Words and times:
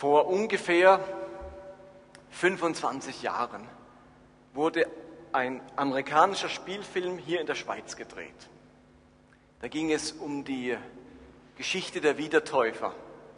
Vor 0.00 0.28
ungefähr 0.28 0.98
25 2.30 3.20
Jahren 3.20 3.68
wurde 4.54 4.86
ein 5.30 5.60
amerikanischer 5.76 6.48
Spielfilm 6.48 7.18
hier 7.18 7.38
in 7.38 7.46
der 7.46 7.54
Schweiz 7.54 7.96
gedreht. 7.96 8.48
Da 9.60 9.68
ging 9.68 9.92
es 9.92 10.12
um 10.12 10.42
die 10.42 10.74
Geschichte 11.58 12.00
der 12.00 12.16
Wiedertäufer, 12.16 12.94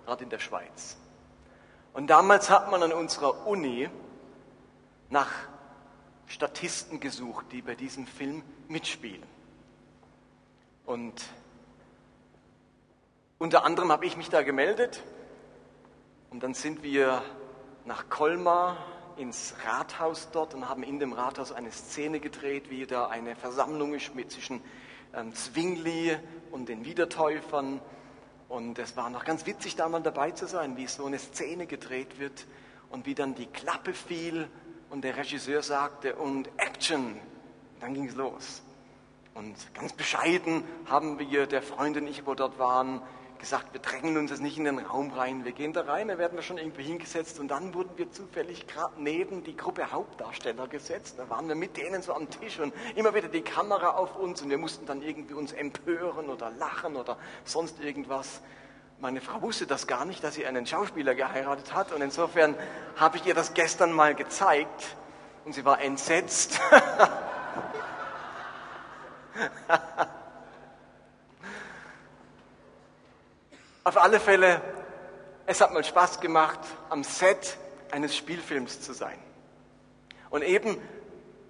gerade 0.06 0.22
in 0.22 0.30
der 0.30 0.38
Schweiz. 0.38 0.96
Und 1.95 2.06
damals 2.06 2.48
hat 2.48 2.70
man 2.70 2.80
an 2.84 2.92
unserer 2.92 3.44
Uni 3.44 3.90
nach 5.10 5.32
Statisten 6.29 7.00
gesucht, 7.00 7.46
die 7.50 7.60
bei 7.60 7.74
diesem 7.74 8.06
Film 8.06 8.44
mitspielen. 8.68 9.26
Und 10.86 11.24
unter 13.38 13.64
anderem 13.64 13.90
habe 13.90 14.06
ich 14.06 14.16
mich 14.16 14.30
da 14.30 14.42
gemeldet 14.42 15.02
und 16.32 16.43
dann 16.43 16.54
sind 16.54 16.82
wir 16.82 17.22
nach 17.85 18.09
Colmar 18.09 18.79
ins 19.18 19.54
Rathaus 19.67 20.31
dort 20.32 20.54
und 20.54 20.67
haben 20.67 20.82
in 20.82 20.99
dem 20.99 21.13
Rathaus 21.13 21.53
eine 21.53 21.71
Szene 21.71 22.21
gedreht, 22.21 22.71
wie 22.71 22.86
da 22.86 23.09
eine 23.09 23.36
Versammlung 23.36 23.93
ist 23.93 24.14
mit 24.14 24.32
zwischen 24.32 24.63
ähm, 25.14 25.35
Zwingli 25.35 26.17
und 26.50 26.71
den 26.71 26.87
Wiedertäufern. 26.87 27.82
Und 28.49 28.79
es 28.79 28.96
war 28.96 29.11
noch 29.11 29.26
ganz 29.26 29.45
witzig, 29.45 29.76
da 29.76 29.90
mal 29.90 30.00
dabei 30.03 30.31
zu 30.31 30.46
sein, 30.46 30.79
wie 30.79 30.87
so 30.87 31.04
eine 31.04 31.18
Szene 31.18 31.67
gedreht 31.67 32.19
wird 32.19 32.47
und 32.89 33.05
wie 33.05 33.14
dann 33.14 33.34
die 33.34 33.47
Klappe 33.47 33.92
fiel 33.92 34.48
und 34.89 35.05
der 35.05 35.19
Regisseur 35.19 35.62
sagte 35.62 36.17
und 36.17 36.48
Action. 36.56 37.20
Dann 37.81 37.92
ging 37.92 38.06
es 38.06 38.14
los. 38.14 38.62
Und 39.34 39.55
ganz 39.75 39.92
bescheiden 39.92 40.64
haben 40.87 41.19
wir, 41.19 41.47
der 41.47 41.61
Freund 41.61 41.98
und 41.98 42.06
ich, 42.06 42.25
wo 42.25 42.34
dort 42.34 42.59
waren, 42.59 43.03
gesagt, 43.42 43.73
wir 43.73 43.81
drängen 43.81 44.17
uns 44.17 44.31
jetzt 44.31 44.41
nicht 44.41 44.56
in 44.56 44.64
den 44.64 44.78
Raum 44.78 45.11
rein, 45.11 45.45
wir 45.45 45.51
gehen 45.51 45.73
da 45.73 45.81
rein, 45.83 46.06
da 46.06 46.17
werden 46.17 46.37
wir 46.37 46.42
schon 46.42 46.59
irgendwie 46.59 46.84
hingesetzt 46.84 47.41
und 47.41 47.49
dann 47.49 47.75
wurden 47.75 47.91
wir 47.97 48.09
zufällig 48.12 48.69
gerade 48.69 48.95
neben 49.03 49.43
die 49.43 49.57
Gruppe 49.57 49.91
Hauptdarsteller 49.91 50.69
gesetzt, 50.69 51.17
da 51.19 51.29
waren 51.29 51.49
wir 51.49 51.57
mit 51.57 51.77
denen 51.77 52.03
so 52.03 52.15
am 52.15 52.31
Tisch 52.31 52.61
und 52.61 52.73
immer 52.95 53.17
wieder 53.17 53.27
die 53.27 53.43
Kamera 53.43 53.91
auf 53.91 54.15
uns 54.15 54.43
und 54.43 54.51
wir 54.51 54.59
mussten 54.59 54.87
dann 54.87 55.03
irgendwie 55.03 55.34
uns 55.34 55.51
empören 55.51 56.31
oder 56.31 56.53
lachen 56.53 56.95
oder 56.95 57.17
sonst 57.45 57.81
irgendwas. 57.81 58.41
Meine 59.01 59.21
Frau 59.21 59.43
wusste 59.43 59.67
das 59.67 59.89
gar 59.89 60.05
nicht, 60.05 60.23
dass 60.23 60.37
sie 60.37 60.47
einen 60.47 60.65
Schauspieler 60.65 61.17
geheiratet 61.17 61.75
hat 61.75 61.91
und 61.91 62.01
insofern 62.01 62.55
habe 62.95 63.17
ich 63.17 63.27
ihr 63.27 63.34
das 63.34 63.55
gestern 63.55 63.91
mal 63.91 64.15
gezeigt 64.15 64.97
und 65.45 65.53
sie 65.53 65.65
war 65.65 65.83
entsetzt. 65.83 66.61
Auf 73.84 73.97
alle 73.97 74.20
Fälle, 74.20 74.61
es 75.47 75.61
hat 75.61 75.72
mal 75.72 75.83
Spaß 75.83 76.20
gemacht, 76.20 76.61
am 76.88 77.02
Set 77.02 77.56
eines 77.91 78.16
Spielfilms 78.16 78.80
zu 78.80 78.92
sein. 78.92 79.19
Und 80.30 80.42
eben, 80.42 80.80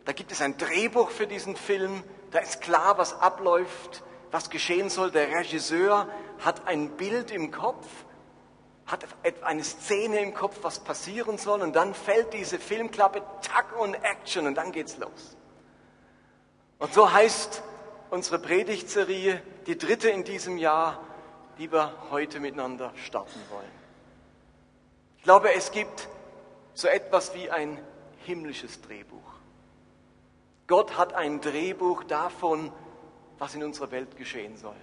da 0.07 0.13
gibt 0.13 0.33
es 0.33 0.41
ein 0.41 0.57
Drehbuch 0.57 1.11
für 1.11 1.27
diesen 1.27 1.57
Film, 1.57 2.03
da 2.31 2.39
ist 2.39 2.63
klar, 2.63 2.97
was 2.97 3.21
abläuft, 3.21 4.03
was 4.31 4.49
geschehen 4.49 4.89
soll. 4.89 5.11
Der 5.11 5.29
Regisseur 5.29 6.09
hat 6.41 6.67
ein 6.67 6.97
Bild 6.97 7.31
im 7.31 7.51
Kopf, 7.51 7.87
hat 8.87 9.05
eine 9.43 9.63
Szene 9.63 10.21
im 10.21 10.33
Kopf, 10.33 10.61
was 10.63 10.81
passieren 10.81 11.37
soll, 11.37 11.61
und 11.61 11.77
dann 11.77 11.93
fällt 11.93 12.33
diese 12.33 12.59
Filmklappe, 12.59 13.23
Tack 13.43 13.79
und 13.79 13.95
Action, 13.95 14.47
und 14.47 14.55
dann 14.55 14.73
geht's 14.73 14.97
los. 14.97 15.37
Und 16.79 16.95
so 16.95 17.13
heißt 17.13 17.63
unsere 18.09 18.39
Predigtserie, 18.39 19.43
die 19.67 19.77
dritte 19.77 20.09
in 20.09 20.25
diesem 20.25 20.57
Jahr, 20.57 20.99
die 21.59 21.71
wir 21.71 21.93
heute 22.11 22.41
miteinander 22.41 22.93
starten 22.97 23.41
wollen. 23.51 23.83
Ich 25.19 25.25
glaube, 25.25 25.55
es 25.55 25.71
gibt 25.71 26.09
so 26.75 26.89
etwas 26.89 27.35
wie 27.35 27.51
ein 27.51 27.79
himmlisches 28.25 28.81
Drehbuch. 28.81 29.19
Gott 30.67 30.97
hat 30.97 31.13
ein 31.15 31.41
Drehbuch 31.41 32.05
davon, 32.05 32.73
was 33.39 33.55
in 33.55 33.63
unserer 33.63 33.91
Welt 33.91 34.17
geschehen 34.17 34.57
soll. 34.57 34.77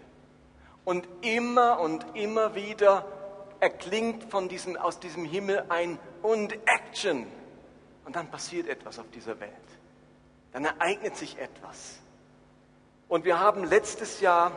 Und 0.86 1.08
immer 1.22 1.80
und 1.80 2.06
immer 2.16 2.56
wieder 2.56 3.06
erklingt 3.60 4.24
von 4.32 4.50
diesem, 4.50 4.78
aus 4.78 5.00
diesem 5.00 5.26
Himmel 5.26 5.66
ein 5.70 6.00
und 6.22 6.54
Action. 6.68 7.28
Und 8.06 8.16
dann 8.16 8.30
passiert 8.30 8.68
etwas 8.68 9.00
auf 9.00 9.10
dieser 9.12 9.40
Welt. 9.40 9.52
Dann 10.54 10.66
ereignet 10.66 11.16
sich 11.16 11.38
etwas. 11.38 12.00
Und 13.08 13.26
wir 13.26 13.40
haben 13.40 13.64
letztes 13.64 14.22
Jahr 14.22 14.52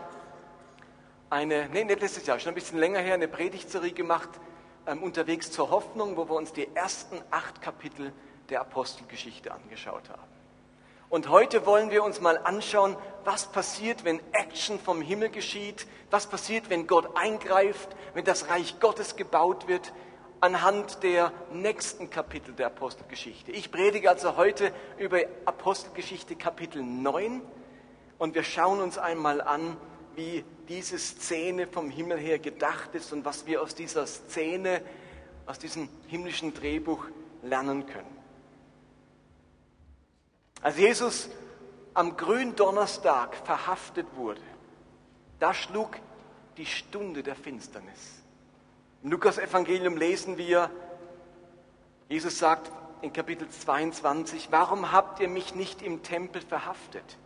eine, 1.33 1.67
nee, 1.73 1.85
nicht 1.85 2.01
letztes 2.01 2.27
Jahr, 2.27 2.39
schon 2.39 2.51
ein 2.51 2.55
bisschen 2.55 2.79
länger 2.79 3.01
her, 3.01 3.15
eine 3.15 3.27
Predigtserie 3.27 3.93
gemacht, 3.93 4.29
ähm, 4.87 5.03
unterwegs 5.03 5.51
zur 5.51 5.71
Hoffnung, 5.71 6.19
wo 6.19 6.29
wir 6.29 6.35
uns 6.35 6.53
die 6.53 6.69
ersten 6.75 7.19
acht 7.31 7.63
Kapitel 7.63 8.13
der 8.51 8.61
Apostelgeschichte 8.61 9.51
angeschaut 9.51 10.11
haben. 10.11 10.21
Und 11.09 11.31
heute 11.31 11.65
wollen 11.65 11.91
wir 11.91 12.05
uns 12.05 12.21
mal 12.21 12.37
anschauen, 12.37 12.97
was 13.25 13.47
passiert, 13.47 14.05
wenn 14.05 14.21
Action 14.33 14.79
vom 14.79 15.01
Himmel 15.01 15.31
geschieht, 15.31 15.87
was 16.11 16.27
passiert, 16.27 16.69
wenn 16.69 16.87
Gott 16.87 17.17
eingreift, 17.17 17.89
wenn 18.13 18.25
das 18.25 18.49
Reich 18.51 18.79
Gottes 18.79 19.17
gebaut 19.17 19.69
wird, 19.69 19.95
anhand 20.41 21.03
der 21.03 21.33
nächsten 21.51 22.11
Kapitel 22.11 22.53
der 22.53 22.67
Apostelgeschichte. 22.67 23.53
Ich 23.53 23.71
predige 23.71 24.11
also 24.11 24.37
heute 24.37 24.71
über 24.99 25.19
Apostelgeschichte 25.47 26.37
Kapitel 26.37 26.83
9 26.83 27.41
und 28.19 28.35
wir 28.35 28.43
schauen 28.43 28.83
uns 28.83 28.99
einmal 28.99 29.41
an, 29.41 29.79
wie 30.17 30.45
diese 30.69 30.99
Szene 30.99 31.67
vom 31.67 31.91
Himmel 31.91 32.19
her 32.19 32.39
gedacht 32.39 32.95
ist 32.95 33.13
und 33.13 33.25
was 33.25 33.47
wir 33.47 33.63
aus 33.63 33.75
dieser 33.75 34.07
Szene, 34.07 34.83
aus 35.47 35.59
diesem 35.59 35.89
himmlischen 36.09 36.55
Drehbuch 36.55 37.05
lernen 37.43 37.87
können. 37.87 38.17
Als 40.61 40.79
Jesus 40.79 41.29
am 41.95 42.17
Gründonnerstag 42.17 43.35
verhaftet 43.45 44.07
wurde, 44.15 44.41
da 45.41 45.53
schlug 45.53 45.99
die 46.57 46.67
Stunde 46.67 47.23
der 47.23 47.35
Finsternis. 47.35 48.23
Im 49.03 49.11
Lukas-Evangelium 49.11 49.97
lesen 49.97 50.39
wir, 50.39 50.71
Jesus 52.09 52.39
sagt 52.39 52.71
in 53.03 53.13
Kapitel 53.13 53.49
22, 53.49 54.53
warum 54.53 54.93
habt 54.93 55.19
ihr 55.19 55.29
mich 55.29 55.57
nicht 55.57 55.83
im 55.83 56.05
Tempel 56.05 56.41
verhaftet? 56.41 57.19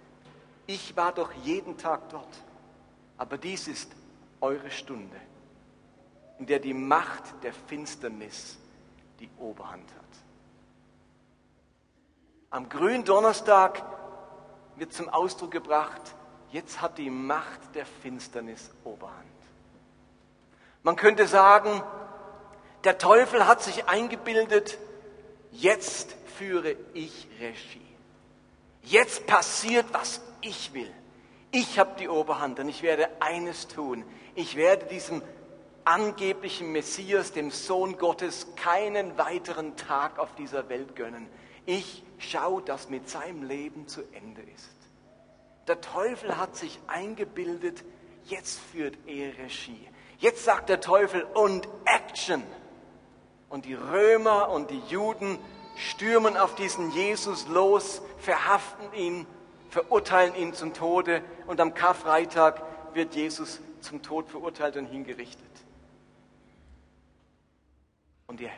Ich 0.67 0.97
war 0.97 1.13
doch 1.13 1.31
jeden 1.45 1.77
Tag 1.77 2.09
dort. 2.09 2.27
Aber 3.19 3.39
dies 3.39 3.69
ist 3.69 3.91
eure 4.41 4.71
Stunde, 4.71 5.17
in 6.39 6.47
der 6.47 6.59
die 6.59 6.75
Macht 6.75 7.25
der 7.43 7.53
Finsternis 7.53 8.59
die 9.21 9.31
Oberhand 9.39 9.89
hat. 9.91 10.05
Am 12.51 12.69
grünen 12.69 13.05
Donnerstag 13.05 13.83
wird 14.77 14.93
zum 14.93 15.09
Ausdruck 15.09 15.51
gebracht, 15.51 16.01
jetzt 16.53 16.81
hat 16.81 16.99
die 16.99 17.11
Macht 17.11 17.75
der 17.75 17.87
Finsternis 17.87 18.71
Oberhand. 18.85 19.27
Man 20.83 20.97
könnte 20.97 21.27
sagen, 21.27 21.83
der 22.85 22.99
Teufel 22.99 23.47
hat 23.47 23.63
sich 23.63 23.89
eingebildet, 23.89 24.79
jetzt 25.51 26.15
führe 26.39 26.77
ich 26.95 27.27
Regie. 27.41 27.81
Jetzt 28.83 29.27
passiert, 29.27 29.87
was 29.93 30.21
ich 30.43 30.73
will. 30.73 30.93
Ich 31.51 31.79
habe 31.79 31.93
die 31.99 32.09
Oberhand 32.09 32.59
und 32.59 32.69
ich 32.69 32.83
werde 32.83 33.09
eines 33.21 33.69
tun. 33.69 34.05
Ich 34.35 34.57
werde 34.57 34.87
diesem 34.87 35.23
angeblichen 35.85 36.73
Messias, 36.73 37.33
dem 37.33 37.51
Sohn 37.51 37.97
Gottes, 37.97 38.49
keinen 38.57 39.17
weiteren 39.17 39.77
Tag 39.77 40.19
auf 40.19 40.35
dieser 40.35 40.69
Welt 40.69 40.97
gönnen. 40.97 41.29
Ich 41.65 42.03
schaue, 42.19 42.63
dass 42.63 42.91
mit 42.91 43.09
seinem 43.09 43.45
Leben 43.45 43.87
zu 43.87 44.03
Ende 44.13 44.43
ist. 44.43 44.77
Der 45.69 45.81
Teufel 45.81 46.37
hat 46.37 46.57
sich 46.57 46.79
eingebildet, 46.87 47.85
jetzt 48.25 48.59
führt 48.73 48.97
er 49.07 49.37
Regie. 49.39 49.89
Jetzt 50.19 50.45
sagt 50.45 50.69
der 50.69 50.81
Teufel 50.81 51.23
und 51.23 51.69
Action. 51.85 52.43
Und 53.49 53.65
die 53.65 53.75
Römer 53.75 54.49
und 54.51 54.71
die 54.71 54.83
Juden 54.89 55.39
stürmen 55.77 56.37
auf 56.37 56.55
diesen 56.55 56.91
Jesus 56.91 57.47
los, 57.49 58.03
verhaften 58.19 58.93
ihn 58.95 59.27
verurteilen 59.71 60.35
ihn 60.35 60.55
zum 60.55 60.75
Tode 60.75 61.23
und 61.47 61.61
am 61.61 61.75
Karfreitag 61.75 62.63
wird 62.95 63.15
Jesus 63.15 63.61
zum 63.81 64.03
Tod 64.03 64.29
verurteilt 64.29 64.77
und 64.77 64.87
hingerichtet. 64.87 65.45
Und 68.27 68.41
die, 68.41 68.51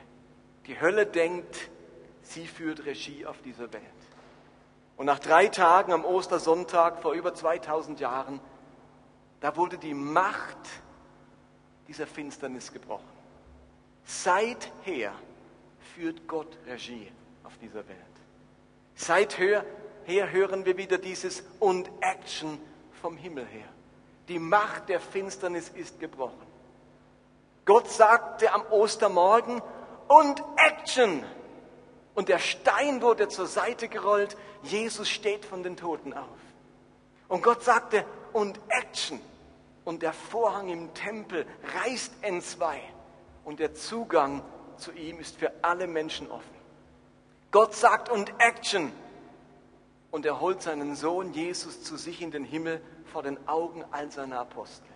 die 0.67 0.81
Hölle 0.81 1.07
denkt, 1.07 1.71
sie 2.23 2.47
führt 2.47 2.85
Regie 2.85 3.27
auf 3.27 3.41
dieser 3.43 3.73
Welt. 3.73 3.83
Und 4.97 5.07
nach 5.07 5.19
drei 5.19 5.49
Tagen 5.49 5.93
am 5.93 6.05
Ostersonntag 6.05 7.03
vor 7.03 7.13
über 7.13 7.35
2000 7.35 8.01
Jahren, 8.01 8.41
da 9.41 9.57
wurde 9.57 9.79
die 9.79 9.95
Macht 9.95 10.57
dieser 11.87 12.07
Finsternis 12.07 12.73
gebrochen. 12.73 13.05
Seither 14.05 15.13
führt 15.95 16.27
Gott 16.27 16.59
Regie 16.67 17.13
auf 17.45 17.57
dieser 17.59 17.87
Welt. 17.89 17.99
Seither 18.95 19.65
her 20.09 20.33
hören 20.33 20.65
wir 20.65 20.77
wieder 20.77 20.99
dieses 20.99 21.45
und 21.61 21.91
Action 22.01 22.61
vom 23.01 23.17
Himmel 23.17 23.47
her. 23.47 23.69
Die 24.27 24.39
Macht 24.39 24.89
der 24.89 25.01
Finsternis 25.01 25.69
ist 25.69 26.01
gebrochen. 26.01 26.47
Gott 27.65 27.91
sagte 27.91 28.53
am 28.53 28.63
Ostermorgen 28.71 29.63
und 30.09 30.43
Action. 30.57 31.23
Und 32.15 32.29
der 32.29 32.39
Stein 32.39 33.03
wurde 33.03 33.29
zur 33.29 33.47
Seite 33.47 33.89
gerollt. 33.89 34.37
Jesus 34.63 35.09
steht 35.09 35.45
von 35.45 35.63
den 35.63 35.77
Toten 35.77 36.15
auf. 36.15 36.27
Und 37.29 37.43
Gott 37.43 37.63
sagte, 37.63 38.05
und 38.33 38.59
Action. 38.69 39.21
Und 39.85 40.03
der 40.03 40.13
Vorhang 40.13 40.69
im 40.69 40.93
Tempel 40.95 41.47
reißt 41.75 42.13
entzwei. 42.23 42.81
Und 43.45 43.61
der 43.61 43.75
Zugang 43.75 44.43
zu 44.79 44.93
ihm 44.93 45.21
ist 45.21 45.37
für 45.37 45.53
alle 45.63 45.87
Menschen 45.87 46.31
offen. 46.31 46.57
Gott 47.51 47.75
sagt, 47.75 48.09
und 48.09 48.33
Action. 48.39 48.93
Und 50.11 50.25
er 50.25 50.41
holt 50.41 50.63
seinen 50.63 50.97
Sohn 50.97 51.33
Jesus 51.33 51.83
zu 51.83 51.97
sich 51.97 52.23
in 52.23 52.31
den 52.31 52.45
Himmel 52.45 52.81
vor 53.05 53.23
den 53.23 53.47
Augen 53.47 53.85
all 53.91 54.11
seiner 54.11 54.41
Apostel. 54.41 54.89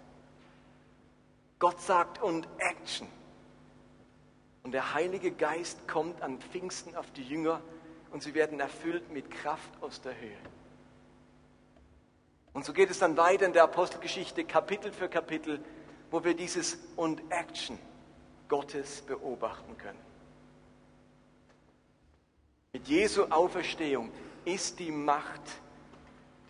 Gott 1.58 1.80
sagt, 1.80 2.22
und 2.22 2.48
Action. 2.58 3.06
Und 4.62 4.72
der 4.72 4.94
Heilige 4.94 5.32
Geist 5.32 5.86
kommt 5.86 6.22
an 6.22 6.40
Pfingsten 6.40 6.96
auf 6.96 7.10
die 7.12 7.22
Jünger 7.22 7.60
und 8.10 8.22
sie 8.22 8.34
werden 8.34 8.60
erfüllt 8.60 9.10
mit 9.12 9.30
Kraft 9.30 9.70
aus 9.80 10.00
der 10.00 10.18
Höhe. 10.18 10.36
Und 12.52 12.64
so 12.64 12.72
geht 12.72 12.90
es 12.90 12.98
dann 12.98 13.16
weiter 13.16 13.46
in 13.46 13.52
der 13.52 13.64
Apostelgeschichte 13.64 14.44
Kapitel 14.44 14.92
für 14.92 15.08
Kapitel, 15.08 15.60
wo 16.10 16.22
wir 16.22 16.34
dieses 16.34 16.78
und 16.96 17.22
Action 17.30 17.78
Gottes 18.48 19.00
beobachten 19.02 19.76
können. 19.78 19.98
Mit 22.72 22.86
Jesu 22.86 23.24
Auferstehung 23.24 24.10
ist 24.44 24.78
die 24.78 24.90
Macht 24.90 25.40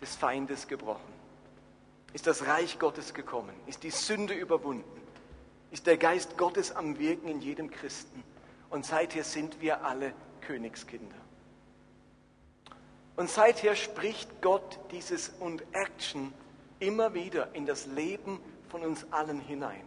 des 0.01 0.15
Feindes 0.15 0.67
gebrochen. 0.67 1.13
Ist 2.13 2.27
das 2.27 2.45
Reich 2.45 2.79
Gottes 2.79 3.13
gekommen? 3.13 3.53
Ist 3.65 3.83
die 3.83 3.91
Sünde 3.91 4.33
überwunden? 4.33 5.03
ist 5.73 5.87
der 5.87 5.97
Geist 5.97 6.37
Gottes 6.37 6.71
am 6.71 6.99
Wirken 6.99 7.27
in 7.27 7.41
jedem 7.41 7.71
Christen. 7.71 8.23
Und 8.69 8.85
seither 8.85 9.23
sind 9.23 9.59
wir 9.59 9.83
alle 9.83 10.13
Königskinder. 10.41 11.15
Und 13.15 13.27
seither 13.27 13.75
spricht 13.75 14.41
Gott 14.43 14.79
dieses 14.91 15.29
und 15.39 15.63
Action 15.71 16.31
immer 16.79 17.15
wieder 17.15 17.55
in 17.55 17.65
das 17.65 17.87
Leben 17.87 18.39
von 18.69 18.83
uns 18.83 19.11
allen 19.11 19.39
hinein. 19.39 19.81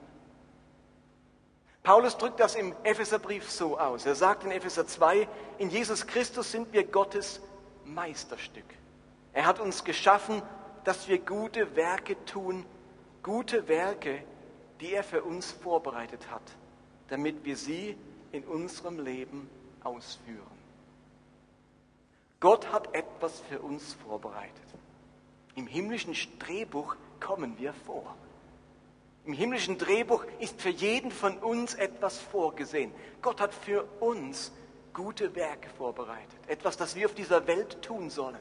Paulus 1.85 2.19
drückt 2.19 2.41
das 2.41 2.57
im 2.57 2.75
Epheserbrief 2.83 3.49
so 3.49 3.79
aus. 3.79 4.07
Er 4.07 4.17
sagt 4.17 4.43
in 4.43 4.51
Epheser 4.51 4.89
2, 4.89 5.29
in 5.59 5.71
Jesus 5.71 6.05
Christus 6.09 6.51
sind 6.51 6.73
wir 6.73 6.83
Gottes 6.83 7.41
Meisterstück. 7.87 8.65
Er 9.33 9.47
hat 9.47 9.61
uns 9.61 9.85
geschaffen, 9.85 10.43
dass 10.85 11.09
wir 11.09 11.19
gute 11.19 11.77
Werke 11.77 12.23
tun, 12.25 12.65
gute 13.23 13.69
Werke, 13.69 14.23
die 14.81 14.93
er 14.93 15.05
für 15.05 15.23
uns 15.23 15.53
vorbereitet 15.53 16.31
hat, 16.31 16.43
damit 17.09 17.45
wir 17.45 17.57
sie 17.57 17.97
in 18.33 18.45
unserem 18.45 18.99
Leben 18.99 19.49
ausführen. 19.83 20.57
Gott 22.41 22.71
hat 22.73 22.95
etwas 22.95 23.41
für 23.41 23.61
uns 23.61 23.95
vorbereitet. 23.95 24.53
Im 25.55 25.67
himmlischen 25.67 26.15
Drehbuch 26.39 26.97
kommen 27.19 27.59
wir 27.59 27.73
vor. 27.73 28.15
Im 29.25 29.33
himmlischen 29.33 29.79
Drehbuch 29.79 30.25
ist 30.39 30.61
für 30.61 30.69
jeden 30.71 31.11
von 31.11 31.39
uns 31.39 31.75
etwas 31.75 32.19
vorgesehen. 32.19 32.93
Gott 33.23 33.41
hat 33.41 33.55
für 33.55 33.83
uns 34.01 34.53
gute 34.97 35.35
Werke 35.37 35.69
vorbereitet. 35.77 36.41
Etwas, 36.47 36.79
das 36.79 36.97
wir 36.97 37.07
auf 37.07 37.15
dieser 37.15 37.47
Welt 37.47 37.83
tun 37.83 38.09
sollen. 38.09 38.41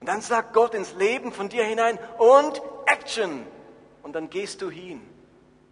Und 0.00 0.06
dann 0.06 0.20
sagt 0.20 0.52
Gott 0.52 0.74
ins 0.74 0.94
Leben 0.94 1.32
von 1.32 1.48
dir 1.48 1.64
hinein 1.64 1.98
und 2.18 2.60
Action. 2.84 3.46
Und 4.02 4.12
dann 4.12 4.28
gehst 4.28 4.60
du 4.60 4.70
hin 4.70 5.00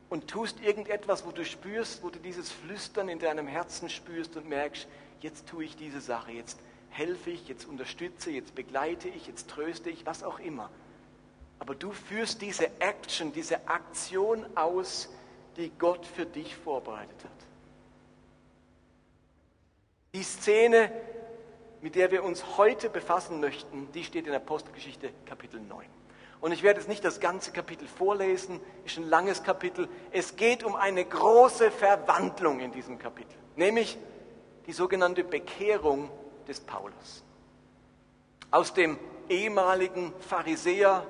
und 0.08 0.26
tust 0.28 0.60
irgendetwas, 0.60 1.26
wo 1.26 1.32
du 1.32 1.44
spürst, 1.44 2.02
wo 2.02 2.08
du 2.08 2.18
dieses 2.18 2.50
Flüstern 2.50 3.10
in 3.10 3.18
deinem 3.18 3.46
Herzen 3.46 3.90
spürst 3.90 4.36
und 4.36 4.48
merkst, 4.48 4.88
jetzt 5.20 5.46
tue 5.46 5.64
ich 5.64 5.76
diese 5.76 6.00
Sache, 6.00 6.32
jetzt 6.32 6.58
helfe 6.88 7.30
ich, 7.30 7.46
jetzt 7.46 7.66
unterstütze, 7.66 8.30
jetzt 8.30 8.54
begleite 8.54 9.08
ich, 9.08 9.26
jetzt 9.26 9.50
tröste 9.50 9.90
ich, 9.90 10.06
was 10.06 10.22
auch 10.22 10.38
immer. 10.38 10.70
Aber 11.58 11.74
du 11.74 11.92
führst 11.92 12.40
diese 12.40 12.70
Action, 12.80 13.32
diese 13.32 13.68
Aktion 13.68 14.46
aus, 14.56 15.10
die 15.58 15.70
Gott 15.78 16.06
für 16.06 16.24
dich 16.24 16.56
vorbereitet 16.56 17.22
hat. 17.22 17.53
Die 20.14 20.22
Szene, 20.22 20.92
mit 21.80 21.96
der 21.96 22.12
wir 22.12 22.22
uns 22.22 22.56
heute 22.56 22.88
befassen 22.88 23.40
möchten, 23.40 23.90
die 23.92 24.04
steht 24.04 24.28
in 24.28 24.32
Apostelgeschichte 24.32 25.10
Kapitel 25.26 25.60
9. 25.60 25.86
Und 26.40 26.52
ich 26.52 26.62
werde 26.62 26.78
jetzt 26.78 26.88
nicht 26.88 27.04
das 27.04 27.18
ganze 27.18 27.50
Kapitel 27.50 27.88
vorlesen, 27.88 28.60
ist 28.84 28.96
ein 28.96 29.08
langes 29.08 29.42
Kapitel. 29.42 29.88
Es 30.12 30.36
geht 30.36 30.62
um 30.62 30.76
eine 30.76 31.04
große 31.04 31.72
Verwandlung 31.72 32.60
in 32.60 32.70
diesem 32.70 32.98
Kapitel, 32.98 33.34
nämlich 33.56 33.98
die 34.66 34.72
sogenannte 34.72 35.24
Bekehrung 35.24 36.10
des 36.46 36.60
Paulus. 36.60 37.24
Aus 38.52 38.72
dem 38.72 38.98
ehemaligen 39.28 40.12
Pharisäer, 40.20 41.04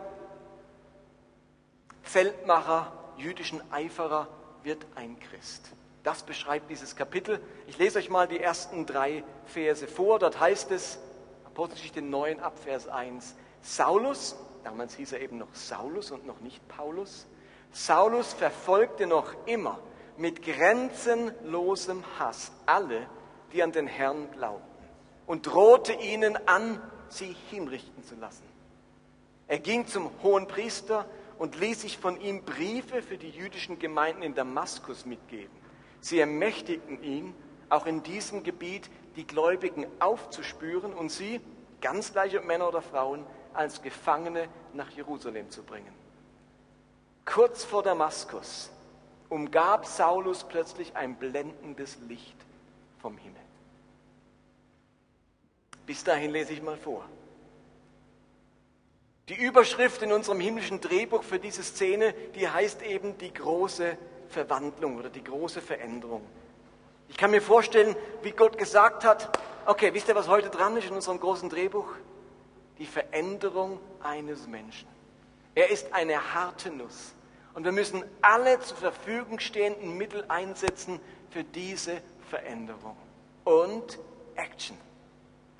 Zeltmacher, 2.04 2.92
jüdischen 3.18 3.60
Eiferer 3.70 4.28
wird 4.62 4.86
ein 4.94 5.18
Christ. 5.20 5.72
Das 6.04 6.22
beschreibt 6.22 6.70
dieses 6.70 6.94
Kapitel. 6.96 7.40
Ich 7.66 7.78
lese 7.78 7.98
euch 7.98 8.10
mal 8.10 8.28
die 8.28 8.38
ersten 8.38 8.84
drei 8.84 9.24
Verse 9.46 9.88
vor. 9.88 10.18
Dort 10.18 10.38
heißt 10.38 10.70
es, 10.70 10.98
Apostelgeschichte 11.46 12.02
9 12.02 12.40
ab 12.40 12.58
Vers 12.62 12.88
1, 12.88 13.34
Saulus, 13.62 14.36
damals 14.64 14.94
hieß 14.94 15.12
er 15.12 15.22
eben 15.22 15.38
noch 15.38 15.52
Saulus 15.54 16.10
und 16.10 16.26
noch 16.26 16.40
nicht 16.40 16.66
Paulus, 16.68 17.26
Saulus 17.72 18.34
verfolgte 18.34 19.06
noch 19.06 19.34
immer 19.46 19.78
mit 20.18 20.42
grenzenlosem 20.42 22.04
Hass 22.18 22.52
alle, 22.66 23.08
die 23.52 23.62
an 23.62 23.72
den 23.72 23.86
Herrn 23.86 24.30
glaubten 24.32 24.84
und 25.26 25.46
drohte 25.46 25.94
ihnen 25.94 26.36
an, 26.46 26.80
sie 27.08 27.34
hinrichten 27.50 28.04
zu 28.04 28.14
lassen. 28.16 28.44
Er 29.48 29.58
ging 29.58 29.86
zum 29.86 30.10
hohen 30.22 30.46
Priester 30.48 31.06
und 31.38 31.58
ließ 31.58 31.80
sich 31.80 31.96
von 31.96 32.20
ihm 32.20 32.44
Briefe 32.44 33.00
für 33.00 33.16
die 33.16 33.30
jüdischen 33.30 33.78
Gemeinden 33.78 34.22
in 34.22 34.34
Damaskus 34.34 35.06
mitgeben. 35.06 35.63
Sie 36.04 36.20
ermächtigten 36.20 37.02
ihn, 37.02 37.34
auch 37.70 37.86
in 37.86 38.02
diesem 38.02 38.42
Gebiet 38.42 38.90
die 39.16 39.26
Gläubigen 39.26 39.86
aufzuspüren 40.00 40.92
und 40.92 41.10
sie, 41.10 41.40
ganz 41.80 42.12
gleich 42.12 42.36
ob 42.36 42.44
Männer 42.44 42.68
oder 42.68 42.82
Frauen, 42.82 43.24
als 43.54 43.80
Gefangene 43.80 44.48
nach 44.74 44.90
Jerusalem 44.90 45.48
zu 45.48 45.62
bringen. 45.62 45.94
Kurz 47.24 47.64
vor 47.64 47.82
Damaskus 47.82 48.70
umgab 49.30 49.86
Saulus 49.86 50.44
plötzlich 50.44 50.94
ein 50.94 51.16
blendendes 51.16 51.96
Licht 52.06 52.36
vom 53.00 53.16
Himmel. 53.16 53.40
Bis 55.86 56.04
dahin 56.04 56.32
lese 56.32 56.52
ich 56.52 56.60
mal 56.60 56.76
vor. 56.76 57.08
Die 59.30 59.42
Überschrift 59.42 60.02
in 60.02 60.12
unserem 60.12 60.38
himmlischen 60.38 60.82
Drehbuch 60.82 61.22
für 61.22 61.38
diese 61.38 61.62
Szene, 61.62 62.12
die 62.34 62.46
heißt 62.46 62.82
eben 62.82 63.16
die 63.16 63.32
große 63.32 63.96
Verwandlung 64.28 64.98
oder 64.98 65.10
die 65.10 65.24
große 65.24 65.60
Veränderung. 65.60 66.22
Ich 67.08 67.16
kann 67.16 67.30
mir 67.30 67.42
vorstellen, 67.42 67.94
wie 68.22 68.32
Gott 68.32 68.58
gesagt 68.58 69.04
hat, 69.04 69.38
okay, 69.66 69.92
wisst 69.92 70.08
ihr, 70.08 70.14
was 70.14 70.28
heute 70.28 70.50
dran 70.50 70.76
ist 70.76 70.88
in 70.88 70.94
unserem 70.94 71.20
großen 71.20 71.48
Drehbuch? 71.48 71.86
die 72.78 72.86
Veränderung 72.86 73.80
eines 74.02 74.46
Menschen. 74.46 74.88
Er 75.54 75.70
ist 75.70 75.92
eine 75.92 76.34
harte 76.34 76.70
Nuss. 76.70 77.14
Und 77.54 77.64
wir 77.64 77.72
müssen 77.72 78.04
alle 78.20 78.58
zur 78.60 78.76
Verfügung 78.76 79.38
stehenden 79.38 79.96
Mittel 79.96 80.24
einsetzen 80.28 81.00
für 81.30 81.44
diese 81.44 82.02
Veränderung. 82.28 82.96
Und 83.44 83.98
Action. 84.34 84.76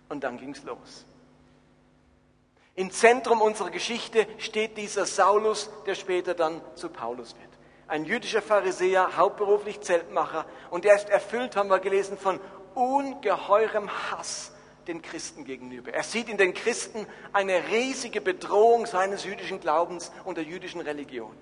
Und 0.09 0.25
dann 0.25 0.38
ging 0.38 0.50
es 0.50 0.64
los. 0.64 1.06
Im 2.75 2.90
Zentrum 2.90 3.40
unserer 3.40 3.71
Geschichte 3.71 4.26
steht 4.38 4.76
dieser 4.76 5.06
Saulus, 5.06 5.71
der 5.87 5.94
später 5.94 6.35
dann 6.35 6.61
zu 6.75 6.88
Paulus 6.88 7.37
wird. 7.37 7.53
Ein 7.87 8.05
jüdischer 8.05 8.43
Pharisäer, 8.43 9.17
hauptberuflich 9.17 9.81
Zeltmacher. 9.81 10.47
Und 10.71 10.85
er 10.85 10.97
ist 10.97 11.09
erfüllt, 11.09 11.57
haben 11.57 11.69
wir 11.69 11.81
gelesen, 11.81 12.17
von 12.17 12.41
ungeheurem 12.75 13.91
Hass 14.11 14.53
den 14.87 15.03
Christen 15.03 15.45
gegenüber. 15.45 15.93
Er 15.93 16.03
sieht 16.03 16.29
in 16.29 16.37
den 16.37 16.55
Christen 16.55 17.07
eine 17.33 17.69
riesige 17.69 18.21
Bedrohung 18.21 18.87
seines 18.87 19.25
jüdischen 19.25 19.61
Glaubens 19.61 20.12
und 20.25 20.37
der 20.37 20.45
jüdischen 20.45 20.81
Religion. 20.81 21.35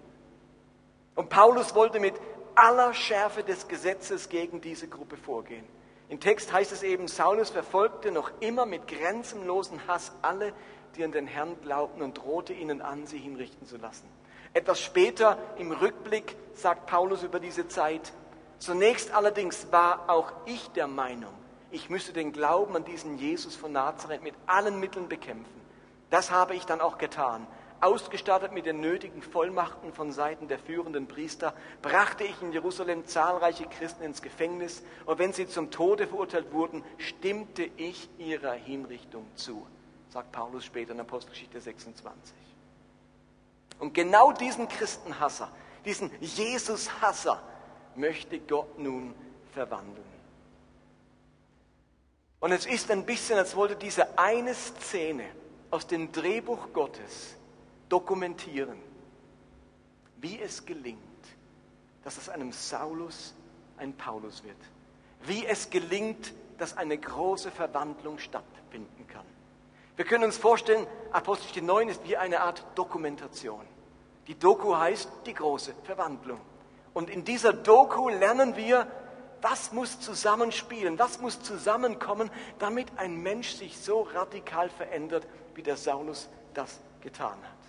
Und 1.15 1.29
Paulus 1.29 1.75
wollte 1.75 2.01
mit 2.01 2.15
aller 2.55 2.95
Schärfe 2.95 3.43
des 3.43 3.69
Gesetzes 3.69 4.29
gegen 4.29 4.61
diese 4.61 4.89
Gruppe 4.89 5.17
vorgehen. 5.17 5.65
Im 6.09 6.21
Text 6.21 6.53
heißt 6.53 6.73
es 6.73 6.83
eben, 6.83 7.09
Saulus 7.09 7.51
verfolgte 7.51 8.11
noch 8.11 8.31
immer 8.41 8.67
mit 8.67 8.87
grenzenlosem 8.87 9.87
Hass 9.87 10.13
alle, 10.21 10.53
die 10.97 11.05
an 11.05 11.13
den 11.13 11.27
Herrn 11.27 11.59
glaubten 11.63 12.03
und 12.03 12.19
drohte 12.19 12.53
ihnen 12.53 12.83
an, 12.83 13.07
sie 13.07 13.19
hinrichten 13.19 13.67
zu 13.67 13.79
lassen. 13.79 14.07
Etwas 14.55 14.81
später 14.81 15.39
im 15.59 15.73
Rückblick 15.73 16.37
sagt 16.55 16.87
Paulus 16.87 17.23
über 17.23 17.41
diese 17.41 17.69
Zeit, 17.69 18.13
zunächst 18.59 19.13
allerdings 19.15 19.73
war 19.73 20.11
auch 20.11 20.33
ich 20.45 20.69
der 20.71 20.87
Meinung, 20.87 21.33
ich 21.71 21.89
müsse 21.89 22.13
den 22.13 22.33
Glauben 22.33 22.77
an 22.77 22.85
diesen 22.85 23.17
Jesus 23.17 23.57
von 23.57 23.73
Nazareth 23.73 24.23
mit 24.23 24.35
allen 24.47 24.79
Mitteln 24.79 25.09
bekämpfen. 25.09 25.61
Das 26.11 26.31
habe 26.31 26.55
ich 26.55 26.67
dann 26.67 26.83
auch 26.83 26.99
getan. 26.99 27.47
ausgestattet 27.83 28.53
mit 28.53 28.65
den 28.65 28.81
nötigen 28.81 29.23
Vollmachten 29.23 29.93
von 29.93 30.13
Seiten 30.13 30.47
der 30.47 30.61
führenden 30.61 31.09
Priester, 31.09 31.53
brachte 31.83 32.23
ich 32.23 32.41
in 32.41 32.53
Jerusalem 32.53 33.07
zahlreiche 33.07 33.67
Christen 33.67 34.05
ins 34.05 34.23
Gefängnis 34.23 34.85
und 35.05 35.19
wenn 35.19 35.33
sie 35.33 35.49
zum 35.49 35.71
Tode 35.73 36.07
verurteilt 36.07 36.53
wurden, 36.53 36.85
stimmte 36.99 37.69
ich 37.77 38.09
ihrer 38.19 38.53
Hinrichtung 38.53 39.27
zu, 39.35 39.67
sagt 40.11 40.31
Paulus 40.31 40.65
später 40.65 40.93
in 40.93 41.01
Apostelgeschichte 41.01 41.61
26. 41.61 42.42
Und 43.83 43.95
genau 43.95 44.31
diesen 44.31 44.69
Christenhasser, 44.69 45.51
diesen 45.85 46.09
Jesus-Hasser 46.21 47.43
möchte 47.97 48.39
Gott 48.39 48.79
nun 48.79 49.13
verwandeln. 49.53 50.07
Und 52.39 52.53
es 52.53 52.65
ist 52.65 52.93
ein 52.93 53.05
bisschen, 53.05 53.39
als 53.39 53.57
wollte 53.57 53.75
diese 53.75 54.17
eine 54.17 54.55
Szene 54.55 55.25
aus 55.73 55.89
dem 55.89 56.13
Drehbuch 56.13 56.73
Gottes 56.73 57.35
dokumentieren, 57.89 58.79
wie 60.19 60.39
es 60.39 60.65
gelingt, 60.65 61.01
dass 62.05 62.19
aus 62.19 62.29
einem 62.29 62.53
Saulus 62.53 63.35
ein 63.79 63.95
Paulus 63.95 64.45
wird. 64.45 64.59
Wie 65.25 65.45
es 65.45 65.71
gelingt, 65.71 66.33
dass 66.57 66.77
eine 66.77 66.99
große 66.99 67.51
Verwandlung 67.51 68.21
stattfinden 68.21 69.09
kann. 69.09 69.27
Wir 69.97 70.05
können 70.05 70.25
uns 70.25 70.37
vorstellen, 70.37 70.87
Apostelgeschichte 71.11 71.65
9 71.65 71.89
ist 71.89 72.05
wie 72.05 72.17
eine 72.17 72.41
Art 72.41 72.65
Dokumentation. 72.75 73.67
Die 74.27 74.39
Doku 74.39 74.77
heißt 74.77 75.11
die 75.27 75.35
große 75.35 75.75
Verwandlung. 75.85 76.41
Und 76.95 77.11
in 77.11 77.25
dieser 77.25 77.53
Doku 77.53 78.09
lernen 78.09 78.57
wir, 78.57 78.87
was 79.43 79.73
muss 79.73 80.01
zusammenspielen, 80.01 80.99
was 80.99 81.21
muss 81.21 81.43
zusammenkommen, 81.43 82.31
damit 82.59 82.87
ein 82.97 83.23
Mensch 83.23 83.55
sich 83.55 83.79
so 83.79 84.03
radikal 84.03 84.71
verändert, 84.71 85.27
wie 85.55 85.63
der 85.63 85.77
Saulus 85.77 86.29
das 86.55 86.81
getan 87.01 87.37
hat. 87.43 87.63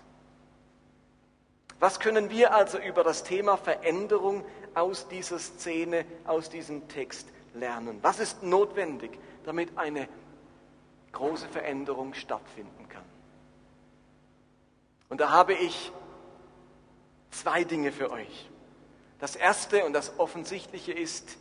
Was 1.79 1.99
können 1.99 2.29
wir 2.29 2.53
also 2.53 2.77
über 2.77 3.03
das 3.03 3.23
Thema 3.23 3.57
Veränderung 3.57 4.45
aus 4.73 5.07
dieser 5.07 5.39
Szene, 5.39 6.05
aus 6.25 6.49
diesem 6.49 6.87
Text 6.87 7.27
lernen? 7.53 7.99
Was 8.01 8.19
ist 8.19 8.43
notwendig, 8.43 9.19
damit 9.43 9.77
eine 9.77 10.07
große 11.13 11.47
Veränderung 11.47 12.13
stattfinden 12.13 12.89
kann? 12.89 13.05
Und 15.09 15.21
da 15.21 15.31
habe 15.31 15.53
ich 15.53 15.91
zwei 17.31 17.63
Dinge 17.63 17.91
für 17.91 18.11
euch. 18.11 18.49
Das 19.19 19.35
erste 19.35 19.85
und 19.85 19.93
das 19.93 20.19
offensichtliche 20.19 20.91
ist, 20.91 21.37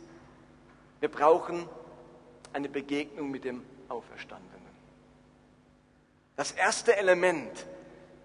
wir 0.99 1.09
brauchen 1.09 1.67
eine 2.53 2.69
Begegnung 2.69 3.29
mit 3.29 3.43
dem 3.43 3.63
Auferstandenen. 3.89 4.53
Das 6.35 6.51
erste 6.51 6.95
Element, 6.95 7.65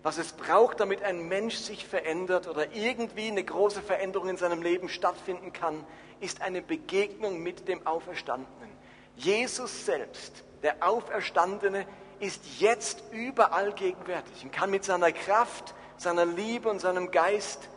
was 0.03 0.19
es 0.19 0.33
braucht, 0.33 0.81
damit 0.81 1.03
ein 1.03 1.29
Mensch 1.29 1.57
sich 1.57 1.87
verändert 1.87 2.47
oder 2.47 2.73
irgendwie 2.73 3.29
eine 3.29 3.43
große 3.43 3.83
Veränderung 3.83 4.29
in 4.29 4.37
seinem 4.37 4.63
Leben 4.63 4.89
stattfinden 4.89 5.53
kann, 5.53 5.85
ist 6.21 6.41
eine 6.41 6.63
Begegnung 6.63 7.43
mit 7.43 7.69
dem 7.69 7.87
Auferstandenen. 7.87 8.71
Jesus 9.17 9.85
selbst, 9.85 10.45
der 10.63 10.77
Auferstandene, 10.87 11.87
ist 12.21 12.61
jetzt 12.61 13.03
überall 13.13 13.73
gegenwärtig 13.73 14.43
und 14.45 14.53
kann 14.53 14.71
mit 14.71 14.85
seiner 14.85 15.13
Kraft 15.13 15.75
seiner 15.99 16.25
Liebe 16.25 16.69
und 16.69 16.81
seinem 16.81 17.11
Geist 17.11 17.69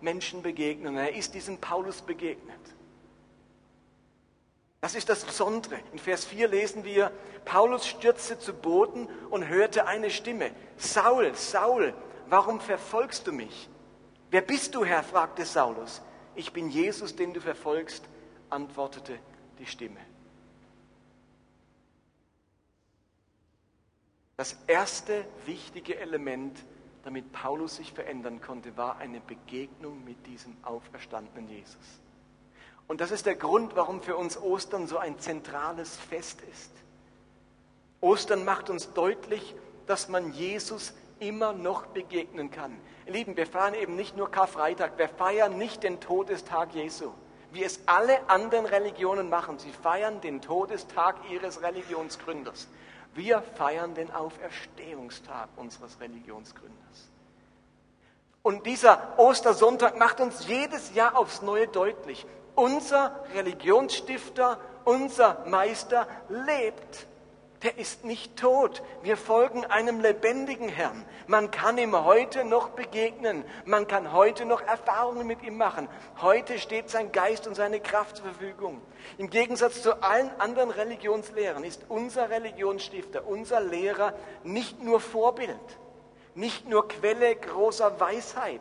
Menschen 0.00 0.42
begegnen. 0.42 0.96
Er 0.96 1.14
ist 1.14 1.34
diesem 1.34 1.58
Paulus 1.58 2.02
begegnet. 2.02 2.60
Das 4.80 4.94
ist 4.94 5.08
das 5.08 5.24
Besondere. 5.24 5.78
In 5.92 5.98
Vers 5.98 6.24
4 6.26 6.48
lesen 6.48 6.84
wir, 6.84 7.10
Paulus 7.44 7.86
stürzte 7.86 8.38
zu 8.38 8.52
Boden 8.52 9.08
und 9.30 9.48
hörte 9.48 9.86
eine 9.86 10.10
Stimme. 10.10 10.50
Saul, 10.76 11.34
Saul, 11.34 11.94
warum 12.28 12.60
verfolgst 12.60 13.26
du 13.26 13.32
mich? 13.32 13.68
Wer 14.30 14.42
bist 14.42 14.74
du, 14.74 14.84
Herr? 14.84 15.02
fragte 15.02 15.44
Saulus. 15.44 16.02
Ich 16.34 16.52
bin 16.52 16.68
Jesus, 16.68 17.16
den 17.16 17.32
du 17.32 17.40
verfolgst, 17.40 18.04
antwortete 18.50 19.18
die 19.58 19.66
Stimme. 19.66 20.00
Das 24.36 24.56
erste 24.66 25.24
wichtige 25.46 25.98
Element 25.98 26.58
damit 27.04 27.32
Paulus 27.32 27.76
sich 27.76 27.92
verändern 27.92 28.40
konnte, 28.40 28.76
war 28.76 28.96
eine 28.96 29.20
Begegnung 29.20 30.02
mit 30.04 30.26
diesem 30.26 30.56
auferstandenen 30.62 31.48
Jesus. 31.48 32.00
Und 32.88 33.00
das 33.00 33.10
ist 33.10 33.26
der 33.26 33.36
Grund, 33.36 33.76
warum 33.76 34.02
für 34.02 34.16
uns 34.16 34.40
Ostern 34.40 34.86
so 34.86 34.98
ein 34.98 35.18
zentrales 35.18 35.96
Fest 35.96 36.40
ist. 36.50 36.70
Ostern 38.00 38.44
macht 38.44 38.70
uns 38.70 38.92
deutlich, 38.92 39.54
dass 39.86 40.08
man 40.08 40.32
Jesus 40.32 40.94
immer 41.20 41.52
noch 41.52 41.86
begegnen 41.86 42.50
kann. 42.50 42.76
Lieben, 43.06 43.36
wir 43.36 43.46
feiern 43.46 43.74
eben 43.74 43.96
nicht 43.96 44.16
nur 44.16 44.30
Karfreitag, 44.30 44.98
wir 44.98 45.08
feiern 45.08 45.56
nicht 45.58 45.82
den 45.82 46.00
Todestag 46.00 46.74
Jesu, 46.74 47.12
wie 47.52 47.64
es 47.64 47.80
alle 47.86 48.28
anderen 48.28 48.66
Religionen 48.66 49.28
machen. 49.30 49.58
Sie 49.58 49.72
feiern 49.72 50.20
den 50.20 50.40
Todestag 50.40 51.16
ihres 51.30 51.62
Religionsgründers. 51.62 52.68
Wir 53.14 53.42
feiern 53.42 53.94
den 53.94 54.10
Auferstehungstag 54.12 55.48
unseres 55.56 56.00
Religionsgründers. 56.00 57.10
Und 58.42 58.66
dieser 58.66 59.18
Ostersonntag 59.18 59.98
macht 59.98 60.20
uns 60.20 60.46
jedes 60.46 60.94
Jahr 60.94 61.16
aufs 61.16 61.40
Neue 61.40 61.68
deutlich, 61.68 62.26
unser 62.54 63.24
Religionsstifter, 63.34 64.60
unser 64.84 65.44
Meister 65.46 66.06
lebt 66.28 67.06
der 67.64 67.78
ist 67.78 68.04
nicht 68.04 68.36
tot. 68.36 68.82
Wir 69.02 69.16
folgen 69.16 69.64
einem 69.64 69.98
lebendigen 70.00 70.68
Herrn. 70.68 71.04
Man 71.26 71.50
kann 71.50 71.78
ihm 71.78 72.04
heute 72.04 72.44
noch 72.44 72.68
begegnen. 72.68 73.42
Man 73.64 73.86
kann 73.86 74.12
heute 74.12 74.44
noch 74.44 74.60
Erfahrungen 74.60 75.26
mit 75.26 75.42
ihm 75.42 75.56
machen. 75.56 75.88
Heute 76.20 76.58
steht 76.58 76.90
sein 76.90 77.10
Geist 77.10 77.46
und 77.46 77.54
seine 77.54 77.80
Kraft 77.80 78.16
zur 78.16 78.26
Verfügung. 78.26 78.82
Im 79.16 79.30
Gegensatz 79.30 79.82
zu 79.82 80.02
allen 80.02 80.30
anderen 80.38 80.70
Religionslehrern 80.70 81.64
ist 81.64 81.86
unser 81.88 82.28
Religionsstifter, 82.28 83.26
unser 83.26 83.62
Lehrer 83.62 84.12
nicht 84.42 84.82
nur 84.82 85.00
Vorbild, 85.00 85.56
nicht 86.34 86.68
nur 86.68 86.86
Quelle 86.86 87.34
großer 87.34 87.98
Weisheit, 87.98 88.60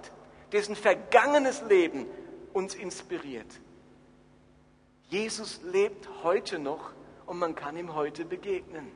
dessen 0.53 0.77
vergangenes 0.77 1.61
Leben 1.63 2.07
uns 2.53 2.73
inspiriert. 2.73 3.47
Jesus 5.09 5.59
lebt 5.63 6.07
heute 6.23 6.57
noch 6.57 6.93
und 7.33 7.39
man 7.39 7.55
kann 7.55 7.75
ihm 7.75 7.95
heute 7.95 8.25
begegnen. 8.25 8.91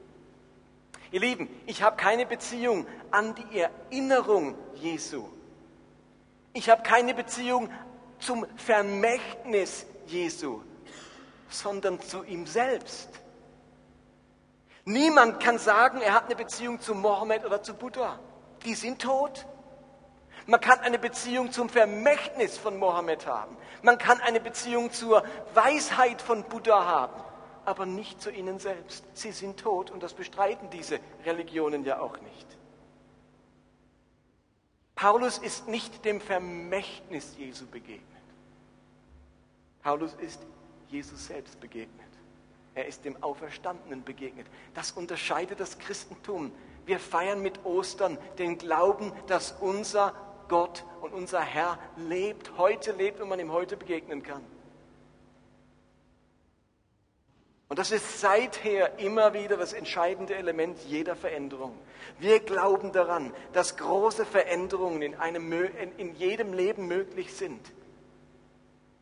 Ihr 1.12 1.22
Lieben, 1.22 1.50
ich 1.65 1.82
habe 1.82 1.98
keine 1.98 2.24
Beziehung 2.24 2.86
an 3.10 3.34
die 3.34 3.60
Erinnerung 3.60 4.56
Jesu. 4.75 5.27
Ich 6.53 6.70
habe 6.70 6.84
keine 6.84 7.15
Beziehung 7.15 7.67
zum 8.20 8.46
Vermächtnis 8.56 9.88
Jesu, 10.06 10.62
sondern 11.50 12.00
zu 12.00 12.24
ihm 12.25 12.46
selbst. 12.46 13.10
Niemand 14.86 15.39
kann 15.39 15.58
sagen, 15.58 16.00
er 16.01 16.13
hat 16.13 16.25
eine 16.25 16.36
Beziehung 16.36 16.79
zu 16.79 16.94
Mohammed 16.94 17.44
oder 17.44 17.63
zu 17.63 17.74
Buddha. 17.74 18.20
Die 18.65 18.75
sind 18.75 19.01
tot. 19.01 19.48
Man 20.46 20.62
kann 20.62 20.79
eine 20.82 21.00
Beziehung 21.00 21.51
zum 21.51 21.70
Vermächtnis 21.70 22.56
von 22.56 22.77
Mohammed 22.77 23.25
haben. 23.25 23.58
Man 23.82 23.98
kann 23.98 24.22
eine 24.22 24.39
Beziehung 24.39 24.91
zur 24.91 25.24
Weisheit 25.56 26.22
von 26.22 26.44
Buddha 26.44 26.86
haben 26.86 27.26
aber 27.67 27.86
nicht 27.86 28.21
zu 28.21 28.31
ihnen 28.31 28.59
selbst. 28.59 29.03
Sie 29.13 29.33
sind 29.33 29.59
tot 29.59 29.91
und 29.91 30.01
das 30.01 30.13
bestreiten 30.13 30.69
diese 30.69 31.01
Religionen 31.25 31.83
ja 31.83 32.00
auch 32.00 32.17
nicht. 32.21 32.47
Paulus 34.95 35.38
ist 35.38 35.67
nicht 35.67 36.05
dem 36.05 36.21
Vermächtnis 36.21 37.36
Jesu 37.38 37.65
begegnet. 37.67 38.05
Paulus 39.83 40.13
ist 40.13 40.39
Jesus 40.88 41.27
selbst 41.27 41.59
begegnet. 41.59 42.07
Er 42.74 42.88
ist 42.88 43.03
dem 43.03 43.21
Auferstandenen 43.21 44.01
begegnet. 44.01 44.47
Das 44.74 44.93
unterscheidet 44.93 45.59
das 45.59 45.77
Christentum. 45.77 46.53
Wir 46.86 47.00
feiern 47.00 47.41
mit 47.41 47.65
Ostern 47.65 48.17
den 48.38 48.57
Glauben, 48.57 49.12
dass 49.27 49.51
unser 49.59 50.13
Gott 50.47 50.86
und 51.01 51.13
unser 51.13 51.41
Herr 51.41 51.77
lebt, 51.97 52.57
heute 52.57 52.93
lebt 52.93 53.19
und 53.19 53.27
man 53.27 53.41
ihm 53.41 53.51
heute 53.51 53.75
begegnen 53.75 54.24
kann. 54.24 54.56
Und 57.69 57.79
das 57.79 57.91
ist 57.91 58.21
seither 58.21 58.97
immer 59.00 59.33
wieder 59.33 59.57
das 59.57 59.74
entscheidende 59.74 60.36
Element 60.36 60.79
jeder 60.88 61.15
Veränderung. 61.15 61.77
Wir 62.17 62.39
glauben 62.39 62.93
daran, 62.93 63.33
dass 63.51 63.75
große 63.75 64.25
Veränderungen 64.25 65.01
in, 65.01 65.15
einem, 65.15 65.51
in 65.97 66.15
jedem 66.15 66.53
Leben 66.53 66.88
möglich 66.88 67.33
sind. 67.33 67.59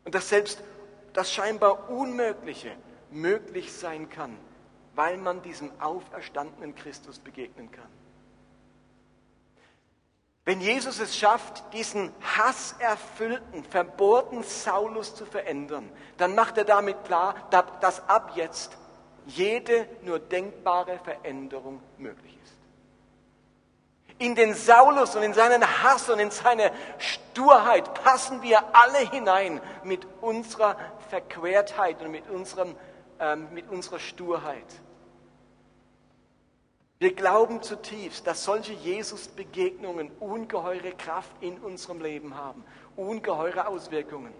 Und 0.04 0.14
dass 0.14 0.28
selbst 0.28 0.62
das 1.12 1.32
scheinbar 1.32 1.88
Unmögliche 1.90 2.72
möglich 3.10 3.72
sein 3.72 4.10
kann, 4.10 4.36
weil 4.94 5.16
man 5.16 5.42
diesem 5.42 5.70
auferstandenen 5.80 6.74
Christus 6.74 7.18
begegnen 7.20 7.70
kann. 7.70 7.95
Wenn 10.46 10.60
Jesus 10.60 11.00
es 11.00 11.18
schafft, 11.18 11.64
diesen 11.72 12.12
hasserfüllten, 12.22 13.64
verbohrten 13.64 14.44
Saulus 14.44 15.12
zu 15.12 15.26
verändern, 15.26 15.90
dann 16.18 16.36
macht 16.36 16.56
er 16.56 16.64
damit 16.64 17.04
klar, 17.04 17.34
dass 17.80 18.08
ab 18.08 18.30
jetzt 18.36 18.78
jede 19.26 19.88
nur 20.02 20.20
denkbare 20.20 21.00
Veränderung 21.02 21.82
möglich 21.98 22.38
ist. 22.44 22.54
In 24.18 24.36
den 24.36 24.54
Saulus 24.54 25.16
und 25.16 25.24
in 25.24 25.34
seinen 25.34 25.82
Hass 25.82 26.08
und 26.08 26.20
in 26.20 26.30
seine 26.30 26.70
Sturheit 26.98 27.92
passen 28.04 28.40
wir 28.40 28.62
alle 28.72 28.98
hinein 28.98 29.60
mit 29.82 30.06
unserer 30.20 30.76
Verquertheit 31.10 32.00
und 32.02 32.12
mit, 32.12 32.30
unserem, 32.30 32.76
ähm, 33.18 33.48
mit 33.52 33.68
unserer 33.68 33.98
Sturheit. 33.98 34.64
Wir 36.98 37.14
glauben 37.14 37.62
zutiefst, 37.62 38.26
dass 38.26 38.44
solche 38.44 38.72
Jesus-Begegnungen 38.72 40.10
ungeheure 40.18 40.92
Kraft 40.92 41.30
in 41.40 41.58
unserem 41.58 42.00
Leben 42.00 42.36
haben, 42.36 42.64
ungeheure 42.96 43.68
Auswirkungen. 43.68 44.32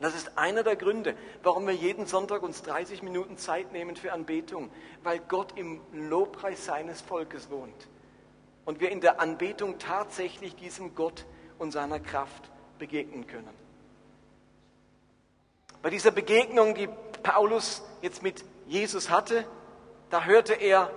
Das 0.00 0.14
ist 0.14 0.36
einer 0.36 0.62
der 0.62 0.76
Gründe, 0.76 1.16
warum 1.42 1.66
wir 1.66 1.74
jeden 1.74 2.06
Sonntag 2.06 2.42
uns 2.42 2.62
30 2.62 3.02
Minuten 3.02 3.36
Zeit 3.36 3.72
nehmen 3.72 3.96
für 3.96 4.12
Anbetung, 4.12 4.70
weil 5.02 5.20
Gott 5.20 5.56
im 5.56 5.80
Lobpreis 5.92 6.64
seines 6.64 7.00
Volkes 7.00 7.50
wohnt 7.50 7.88
und 8.64 8.80
wir 8.80 8.90
in 8.90 9.00
der 9.00 9.20
Anbetung 9.20 9.78
tatsächlich 9.78 10.54
diesem 10.54 10.94
Gott 10.94 11.26
und 11.58 11.72
seiner 11.72 12.00
Kraft 12.00 12.50
begegnen 12.78 13.26
können. 13.26 13.50
Bei 15.82 15.90
dieser 15.90 16.12
Begegnung, 16.12 16.74
die 16.74 16.88
Paulus 17.22 17.82
jetzt 18.02 18.22
mit 18.22 18.44
Jesus 18.66 19.10
hatte, 19.10 19.44
da 20.10 20.24
hörte 20.24 20.54
er 20.54 20.90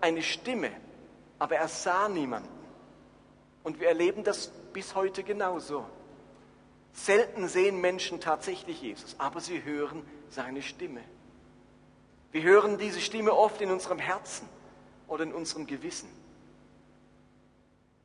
eine 0.00 0.22
Stimme, 0.22 0.70
aber 1.38 1.56
er 1.56 1.68
sah 1.68 2.08
niemanden. 2.08 2.48
Und 3.62 3.80
wir 3.80 3.88
erleben 3.88 4.24
das 4.24 4.48
bis 4.72 4.94
heute 4.94 5.22
genauso. 5.22 5.84
Selten 6.92 7.48
sehen 7.48 7.80
Menschen 7.80 8.20
tatsächlich 8.20 8.82
Jesus, 8.82 9.14
aber 9.18 9.40
sie 9.40 9.62
hören 9.62 10.04
seine 10.28 10.62
Stimme. 10.62 11.02
Wir 12.32 12.42
hören 12.42 12.78
diese 12.78 13.00
Stimme 13.00 13.32
oft 13.32 13.60
in 13.60 13.70
unserem 13.70 13.98
Herzen 13.98 14.48
oder 15.08 15.24
in 15.24 15.32
unserem 15.32 15.66
Gewissen. 15.66 16.08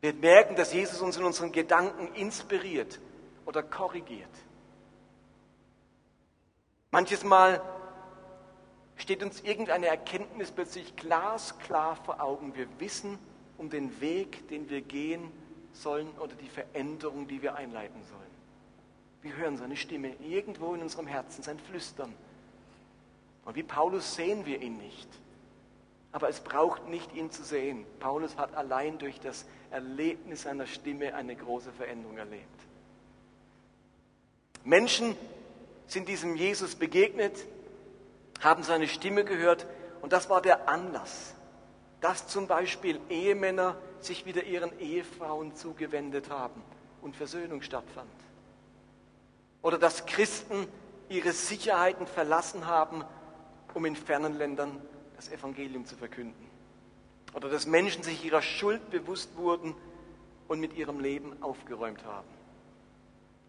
Wir 0.02 0.14
merken, 0.14 0.56
dass 0.56 0.74
Jesus 0.74 1.02
uns 1.02 1.18
in 1.18 1.24
unseren 1.24 1.52
Gedanken 1.52 2.14
inspiriert 2.14 3.00
oder 3.46 3.64
korrigiert. 3.64 4.30
Manches 6.92 7.24
Mal 7.24 7.62
steht 8.98 9.24
uns 9.24 9.42
irgendeine 9.42 9.88
Erkenntnis 9.88 10.52
plötzlich 10.52 10.96
glasklar 10.96 11.96
vor 11.98 12.22
Augen. 12.22 12.56
Wir 12.56 12.68
wissen 12.80 13.18
um 13.58 13.70
den 13.70 14.00
Weg, 14.02 14.48
den 14.50 14.70
wir 14.70 14.82
gehen 14.82 15.32
sollen 15.74 16.10
oder 16.20 16.34
die 16.36 16.50
Veränderung, 16.50 17.28
die 17.28 17.42
wir 17.42 17.56
einleiten 17.56 18.02
sollen. 18.04 18.26
Wir 19.22 19.36
hören 19.36 19.58
seine 19.58 19.76
Stimme 19.76 20.14
irgendwo 20.22 20.74
in 20.76 20.82
unserem 20.82 21.08
Herzen, 21.08 21.44
sein 21.44 21.60
Flüstern. 21.60 22.14
Und 23.44 23.56
wie 23.56 23.64
Paulus 23.64 24.16
sehen 24.16 24.46
wir 24.46 24.62
ihn 24.62 24.78
nicht. 24.78 25.10
Aber 26.12 26.30
es 26.30 26.40
braucht 26.40 26.88
nicht, 26.88 27.14
ihn 27.14 27.30
zu 27.30 27.44
sehen. 27.44 27.86
Paulus 28.00 28.38
hat 28.38 28.56
allein 28.56 28.98
durch 28.98 29.20
das 29.20 29.46
Erlebnis 29.70 30.44
seiner 30.44 30.66
Stimme 30.66 31.14
eine 31.14 31.36
große 31.36 31.72
Veränderung 31.74 32.18
erlebt. 32.18 32.44
Menschen 34.64 35.16
sind 35.88 36.08
diesem 36.08 36.36
Jesus 36.36 36.76
begegnet, 36.76 37.46
haben 38.42 38.64
seine 38.64 38.88
Stimme 38.88 39.24
gehört 39.24 39.66
und 40.02 40.14
das 40.14 40.30
war 40.30 40.42
der 40.42 40.70
Anlass, 40.70 41.34
dass 42.02 42.28
zum 42.28 42.48
Beispiel 42.48 43.00
Ehemänner 43.10 43.78
sich 44.00 44.26
wieder 44.26 44.44
ihren 44.44 44.78
Ehefrauen 44.80 45.56
zugewendet 45.56 46.30
haben 46.30 46.62
und 47.02 47.16
Versöhnung 47.16 47.62
stattfand. 47.62 48.10
Oder 49.62 49.80
dass 49.80 50.06
Christen 50.06 50.68
ihre 51.10 51.32
Sicherheiten 51.32 52.06
verlassen 52.06 52.68
haben, 52.68 53.04
um 53.74 53.86
in 53.86 53.96
fernen 53.96 54.38
Ländern 54.38 54.80
das 55.16 55.32
Evangelium 55.32 55.86
zu 55.86 55.96
verkünden. 55.96 56.50
Oder 57.34 57.50
dass 57.50 57.66
Menschen 57.66 58.04
sich 58.04 58.24
ihrer 58.24 58.42
Schuld 58.42 58.90
bewusst 58.92 59.36
wurden 59.36 59.76
und 60.48 60.60
mit 60.60 60.76
ihrem 60.76 61.00
Leben 61.00 61.42
aufgeräumt 61.42 62.06
haben. 62.06 62.28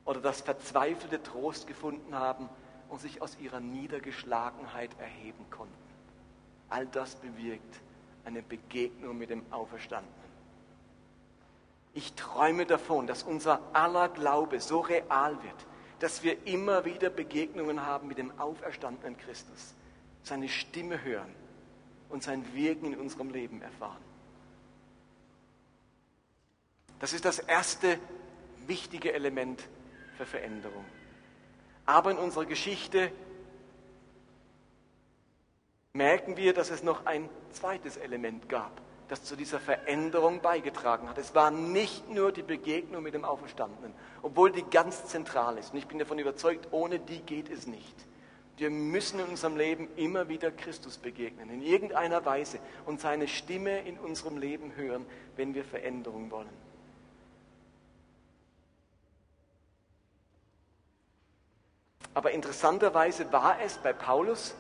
Oder 0.05 0.21
dass 0.21 0.41
Verzweifelte 0.41 1.23
Trost 1.23 1.67
gefunden 1.67 2.15
haben 2.15 2.49
und 2.89 3.01
sich 3.01 3.23
aus 3.23 3.37
ihrer 3.41 3.61
Niedergeschlagenheit 3.61 4.91
erheben 4.99 5.45
konnten. 5.51 5.75
All 6.69 6.87
das 6.87 7.17
bewirkt 7.17 7.81
eine 8.25 8.43
Begegnung 8.43 9.17
mit 9.19 9.31
dem 9.31 9.43
Auferstandenen. 9.53 10.27
Ich 11.95 12.13
träume 12.15 12.67
davon, 12.67 13.07
dass 13.07 13.23
unser 13.23 13.61
aller 13.73 14.09
Glaube 14.09 14.61
so 14.61 14.81
real 14.81 15.43
wird, 15.43 15.67
dass 15.99 16.23
wir 16.23 16.47
immer 16.47 16.85
wieder 16.85 17.09
Begegnungen 17.09 17.87
haben 17.87 18.09
mit 18.09 18.19
dem 18.19 18.39
auferstandenen 18.39 19.17
Christus, 19.17 19.75
seine 20.23 20.49
Stimme 20.49 21.03
hören 21.03 21.35
und 22.11 22.23
sein 22.23 22.45
Wirken 22.55 22.93
in 22.93 22.99
unserem 22.99 23.31
Leben 23.31 23.63
erfahren. 23.63 24.03
Das 26.99 27.13
ist 27.13 27.25
das 27.25 27.39
erste 27.39 27.99
wichtige 28.67 29.13
Element 29.13 29.67
für 30.17 30.27
Veränderung. 30.27 30.85
Aber 31.87 32.11
in 32.11 32.19
unserer 32.19 32.45
Geschichte 32.45 33.13
merken 35.93 36.37
wir, 36.37 36.53
dass 36.53 36.71
es 36.71 36.83
noch 36.83 37.07
ein 37.07 37.29
zweites 37.53 37.97
Element 37.97 38.49
gab, 38.49 38.73
das 39.09 39.25
zu 39.25 39.37
dieser 39.37 39.61
Veränderung 39.61 40.41
beigetragen 40.41 41.09
hat. 41.09 41.17
Es 41.17 41.35
war 41.35 41.51
nicht 41.51 42.11
nur 42.11 42.33
die 42.33 42.43
Begegnung 42.43 43.03
mit 43.03 43.15
dem 43.15 43.25
Auferstandenen, 43.25 43.95
obwohl 44.23 44.53
die 44.53 44.65
ganz 44.65 45.07
zentral 45.07 45.59
ist. 45.59 45.73
Und 45.73 45.79
ich 45.79 45.87
bin 45.87 45.99
davon 45.99 46.19
überzeugt, 46.19 46.69
ohne 46.73 46.99
die 46.99 47.21
geht 47.21 47.49
es 47.49 47.67
nicht. 47.67 47.95
Wir 48.57 48.71
müssen 48.71 49.21
in 49.21 49.27
unserem 49.27 49.57
Leben 49.57 49.89
immer 49.97 50.29
wieder 50.29 50.51
Christus 50.51 50.97
begegnen, 50.97 51.51
in 51.51 51.63
irgendeiner 51.63 52.25
Weise 52.25 52.59
und 52.87 53.01
seine 53.01 53.29
Stimme 53.29 53.81
in 53.81 53.99
unserem 53.99 54.39
Leben 54.39 54.75
hören, 54.77 55.05
wenn 55.37 55.55
wir 55.55 55.65
Veränderung 55.65 56.31
wollen. 56.31 56.66
Aber 62.17 62.31
interessanterweise 62.31 63.31
war 63.31 63.61
es 63.61 63.77
bei 63.77 63.93
Paulus 63.93 64.55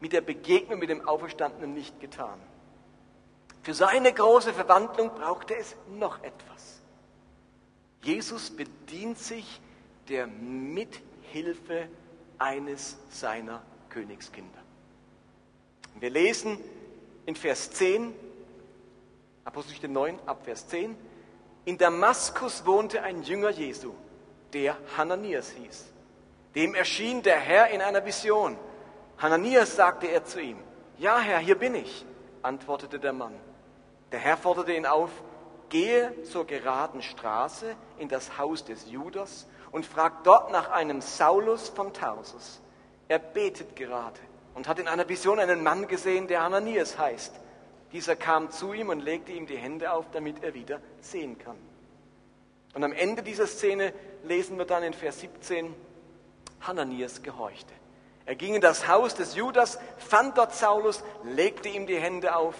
mit 0.00 0.12
der 0.12 0.20
Begegnung 0.20 0.78
mit 0.78 0.90
dem 0.90 1.08
Auferstandenen 1.08 1.72
nicht 1.72 1.98
getan. 2.00 2.38
Für 3.62 3.72
seine 3.72 4.12
große 4.12 4.52
Verwandlung 4.52 5.08
brauchte 5.14 5.56
es 5.56 5.74
noch 5.88 6.22
etwas. 6.22 6.82
Jesus 8.02 8.50
bedient 8.50 9.18
sich 9.18 9.62
der 10.10 10.26
Mithilfe 10.26 11.88
eines 12.36 12.98
seiner 13.08 13.62
Königskinder. 13.88 14.58
Wir 15.98 16.10
lesen 16.10 16.58
in 17.24 17.36
Vers 17.36 17.70
10, 17.70 18.12
Apostelgeschichte 19.46 19.88
9, 19.88 20.18
ab 20.26 20.44
Vers 20.44 20.68
10, 20.68 20.94
in 21.64 21.78
Damaskus 21.78 22.66
wohnte 22.66 23.02
ein 23.02 23.22
Jünger 23.22 23.48
Jesu, 23.48 23.94
der 24.52 24.76
Hananias 24.98 25.52
hieß. 25.52 25.86
Dem 26.54 26.74
erschien 26.74 27.22
der 27.22 27.38
Herr 27.38 27.68
in 27.68 27.80
einer 27.80 28.04
Vision. 28.04 28.58
Hananias 29.18 29.76
sagte 29.76 30.06
er 30.06 30.24
zu 30.24 30.40
ihm, 30.40 30.58
ja 30.98 31.18
Herr, 31.18 31.38
hier 31.38 31.58
bin 31.58 31.74
ich, 31.74 32.04
antwortete 32.42 32.98
der 32.98 33.12
Mann. 33.12 33.34
Der 34.10 34.20
Herr 34.20 34.36
forderte 34.36 34.72
ihn 34.72 34.86
auf, 34.86 35.10
gehe 35.70 36.22
zur 36.24 36.46
geraden 36.46 37.00
Straße 37.00 37.74
in 37.98 38.08
das 38.08 38.36
Haus 38.36 38.64
des 38.64 38.90
Judas 38.90 39.46
und 39.70 39.86
fragt 39.86 40.26
dort 40.26 40.52
nach 40.52 40.70
einem 40.70 41.00
Saulus 41.00 41.70
von 41.70 41.94
Tarsus. 41.94 42.60
Er 43.08 43.18
betet 43.18 43.74
gerade 43.74 44.20
und 44.54 44.68
hat 44.68 44.78
in 44.78 44.88
einer 44.88 45.08
Vision 45.08 45.38
einen 45.38 45.62
Mann 45.62 45.88
gesehen, 45.88 46.28
der 46.28 46.42
Hananias 46.42 46.98
heißt. 46.98 47.34
Dieser 47.92 48.16
kam 48.16 48.50
zu 48.50 48.72
ihm 48.72 48.90
und 48.90 49.00
legte 49.00 49.32
ihm 49.32 49.46
die 49.46 49.56
Hände 49.56 49.92
auf, 49.92 50.06
damit 50.12 50.42
er 50.42 50.54
wieder 50.54 50.80
sehen 51.00 51.38
kann. 51.38 51.56
Und 52.74 52.84
am 52.84 52.92
Ende 52.92 53.22
dieser 53.22 53.46
Szene 53.46 53.92
lesen 54.24 54.58
wir 54.58 54.64
dann 54.64 54.82
in 54.82 54.94
Vers 54.94 55.20
17, 55.20 55.74
Hananias 56.66 57.22
gehorchte. 57.22 57.72
Er 58.24 58.36
ging 58.36 58.54
in 58.54 58.60
das 58.60 58.86
Haus 58.86 59.14
des 59.14 59.34
Judas, 59.34 59.78
fand 59.98 60.38
dort 60.38 60.54
Saulus, 60.54 61.02
legte 61.24 61.68
ihm 61.68 61.86
die 61.86 61.98
Hände 61.98 62.36
auf. 62.36 62.54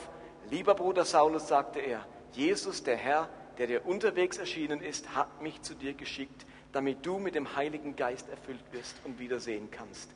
Lieber 0.51 0.75
Bruder 0.75 1.05
Saulus, 1.05 1.49
sagte 1.49 1.79
er, 1.81 2.05
Jesus, 2.33 2.83
der 2.83 2.97
Herr, 2.97 3.29
der 3.59 3.67
dir 3.67 3.87
unterwegs 3.87 4.39
erschienen 4.39 4.81
ist, 4.81 5.15
hat 5.15 5.41
mich 5.41 5.63
zu 5.63 5.75
dir 5.75 5.95
geschickt, 5.95 6.47
damit 6.73 7.07
du 7.07 7.19
mit 7.19 7.35
dem 7.35 7.55
Heiligen 7.55 7.97
Geist 7.97 8.29
erfüllt 8.29 8.65
wirst 8.73 8.97
und 9.05 9.19
wiedersehen 9.19 9.71
kannst. 9.71 10.11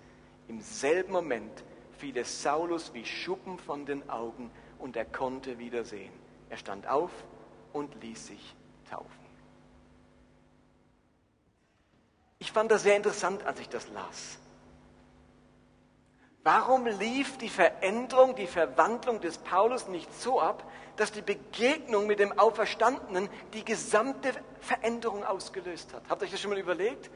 Im 0.48 0.60
selben 0.60 1.12
Moment 1.12 1.64
fiel 1.98 2.16
es 2.16 2.42
Saulus 2.42 2.92
wie 2.94 3.04
Schuppen 3.04 3.58
von 3.58 3.86
den 3.86 4.08
Augen 4.08 4.50
und 4.78 4.96
er 4.96 5.04
konnte 5.04 5.58
wiedersehen. 5.58 6.12
Er 6.50 6.56
stand 6.56 6.86
auf 6.88 7.10
und 7.72 8.02
ließ 8.02 8.28
sich 8.28 8.54
taufen. 8.90 9.25
Ich 12.38 12.52
fand 12.52 12.70
das 12.70 12.82
sehr 12.82 12.96
interessant, 12.96 13.44
als 13.44 13.60
ich 13.60 13.68
das 13.68 13.88
las. 13.88 14.38
Warum 16.42 16.86
lief 16.86 17.38
die 17.38 17.48
Veränderung, 17.48 18.36
die 18.36 18.46
Verwandlung 18.46 19.20
des 19.20 19.38
Paulus 19.38 19.88
nicht 19.88 20.12
so 20.20 20.40
ab, 20.40 20.62
dass 20.96 21.10
die 21.10 21.22
Begegnung 21.22 22.06
mit 22.06 22.20
dem 22.20 22.38
Auferstandenen 22.38 23.28
die 23.52 23.64
gesamte 23.64 24.32
Veränderung 24.60 25.24
ausgelöst 25.24 25.92
hat? 25.92 26.02
Habt 26.08 26.22
ihr 26.22 26.26
euch 26.26 26.30
das 26.30 26.40
schon 26.40 26.50
mal 26.50 26.58
überlegt? 26.58 27.10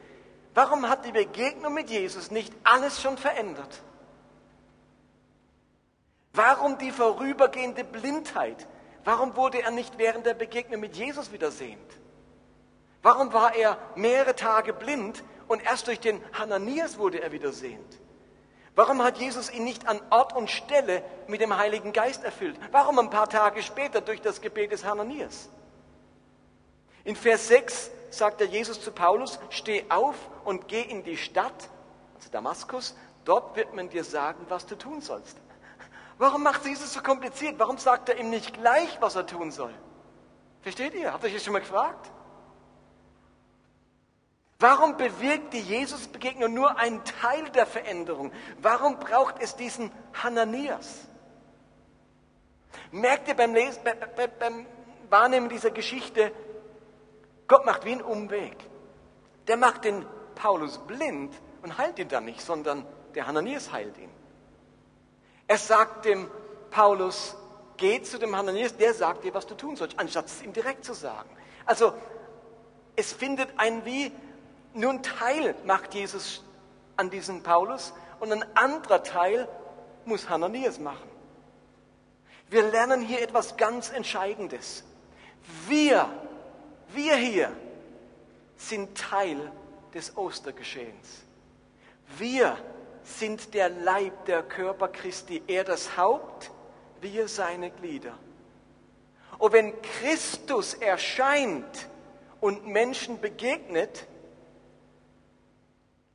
Warum 0.53 0.89
hat 0.89 1.05
die 1.05 1.13
Begegnung 1.13 1.73
mit 1.73 1.89
Jesus 1.89 2.29
nicht 2.29 2.53
alles 2.65 3.01
schon 3.01 3.17
verändert? 3.17 3.81
Warum 6.33 6.77
die 6.77 6.91
vorübergehende 6.91 7.83
Blindheit? 7.83 8.67
Warum 9.05 9.35
wurde 9.35 9.61
er 9.61 9.71
nicht 9.71 9.97
während 9.97 10.25
der 10.25 10.33
Begegnung 10.33 10.81
mit 10.81 10.97
Jesus 10.97 11.31
wieder 11.31 11.51
sehend? 11.51 12.00
Warum 13.01 13.33
war 13.33 13.55
er 13.55 13.77
mehrere 13.95 14.35
Tage 14.35 14.73
blind 14.73 15.23
und 15.47 15.63
erst 15.63 15.87
durch 15.87 15.99
den 15.99 16.21
Hananias 16.33 16.97
wurde 16.97 17.21
er 17.21 17.31
wieder 17.31 17.51
sehend? 17.51 17.99
Warum 18.75 19.03
hat 19.03 19.17
Jesus 19.17 19.51
ihn 19.51 19.63
nicht 19.63 19.87
an 19.87 19.99
Ort 20.11 20.33
und 20.33 20.49
Stelle 20.49 21.03
mit 21.27 21.41
dem 21.41 21.57
Heiligen 21.57 21.91
Geist 21.91 22.23
erfüllt? 22.23 22.57
Warum 22.71 22.99
ein 22.99 23.09
paar 23.09 23.27
Tage 23.27 23.63
später 23.63 24.01
durch 24.01 24.21
das 24.21 24.39
Gebet 24.39 24.71
des 24.71 24.85
Hananias? 24.85 25.49
In 27.03 27.15
Vers 27.15 27.47
6 27.47 27.91
sagt 28.11 28.39
der 28.39 28.47
Jesus 28.47 28.79
zu 28.79 28.91
Paulus, 28.91 29.39
steh 29.49 29.85
auf 29.89 30.15
und 30.45 30.67
geh 30.67 30.81
in 30.81 31.03
die 31.03 31.17
Stadt, 31.17 31.69
also 32.15 32.29
Damaskus, 32.31 32.95
dort 33.25 33.55
wird 33.55 33.73
man 33.73 33.89
dir 33.89 34.03
sagen, 34.03 34.45
was 34.47 34.65
du 34.65 34.77
tun 34.77 35.01
sollst. 35.01 35.37
Warum 36.17 36.43
macht 36.43 36.65
Jesus 36.65 36.93
so 36.93 37.01
kompliziert? 37.01 37.55
Warum 37.57 37.77
sagt 37.77 38.09
er 38.09 38.17
ihm 38.17 38.29
nicht 38.29 38.53
gleich, 38.53 39.01
was 39.01 39.15
er 39.15 39.25
tun 39.25 39.51
soll? 39.51 39.73
Versteht 40.61 40.93
ihr? 40.93 41.11
Habt 41.11 41.23
ihr 41.23 41.27
euch 41.27 41.33
das 41.33 41.43
schon 41.43 41.53
mal 41.53 41.59
gefragt? 41.59 42.11
Warum 44.61 44.95
bewirkt 44.95 45.53
die 45.53 45.59
Jesus-Begegnung 45.59 46.53
nur 46.53 46.77
einen 46.77 47.03
Teil 47.03 47.49
der 47.49 47.65
Veränderung? 47.65 48.31
Warum 48.61 48.99
braucht 48.99 49.41
es 49.41 49.55
diesen 49.55 49.91
Hananias? 50.13 51.07
Merkt 52.91 53.27
ihr 53.27 53.33
beim, 53.33 53.55
Lesen, 53.55 53.81
beim 54.37 54.67
Wahrnehmen 55.09 55.49
dieser 55.49 55.71
Geschichte, 55.71 56.31
Gott 57.47 57.65
macht 57.65 57.85
wie 57.85 57.93
einen 57.93 58.03
Umweg. 58.03 58.55
Der 59.47 59.57
macht 59.57 59.83
den 59.83 60.05
Paulus 60.35 60.77
blind 60.77 61.33
und 61.63 61.79
heilt 61.79 61.97
ihn 61.97 62.09
dann 62.09 62.25
nicht, 62.25 62.41
sondern 62.41 62.85
der 63.15 63.25
Hananias 63.25 63.71
heilt 63.71 63.97
ihn. 63.97 64.11
Er 65.47 65.57
sagt 65.57 66.05
dem 66.05 66.29
Paulus, 66.69 67.35
geh 67.77 67.99
zu 68.03 68.19
dem 68.19 68.35
Hananias, 68.35 68.77
der 68.77 68.93
sagt 68.93 69.23
dir, 69.23 69.33
was 69.33 69.47
du 69.47 69.55
tun 69.55 69.75
sollst, 69.75 69.97
anstatt 69.97 70.27
es 70.27 70.43
ihm 70.43 70.53
direkt 70.53 70.85
zu 70.85 70.93
sagen. 70.93 71.31
Also 71.65 71.93
es 72.95 73.11
findet 73.11 73.49
ein 73.57 73.85
wie 73.85 74.11
nur 74.73 74.91
ein 74.91 75.03
Teil 75.03 75.55
macht 75.65 75.93
Jesus 75.93 76.43
an 76.95 77.09
diesem 77.09 77.43
Paulus 77.43 77.93
und 78.19 78.31
ein 78.31 78.45
anderer 78.55 79.03
Teil 79.03 79.47
muss 80.05 80.29
Hananias 80.29 80.79
machen. 80.79 81.09
Wir 82.49 82.63
lernen 82.63 83.01
hier 83.01 83.21
etwas 83.21 83.57
ganz 83.57 83.89
Entscheidendes. 83.91 84.83
Wir, 85.67 86.09
wir 86.89 87.15
hier 87.15 87.51
sind 88.57 88.97
Teil 88.97 89.51
des 89.93 90.15
Ostergeschehens. 90.17 91.23
Wir 92.17 92.57
sind 93.03 93.53
der 93.53 93.69
Leib, 93.69 94.25
der 94.25 94.43
Körper 94.43 94.89
Christi, 94.89 95.41
er 95.47 95.63
das 95.63 95.97
Haupt, 95.97 96.51
wir 96.99 97.27
seine 97.27 97.71
Glieder. 97.71 98.13
Und 99.37 99.53
wenn 99.53 99.81
Christus 99.81 100.75
erscheint 100.75 101.87
und 102.41 102.67
Menschen 102.67 103.19
begegnet, 103.19 104.05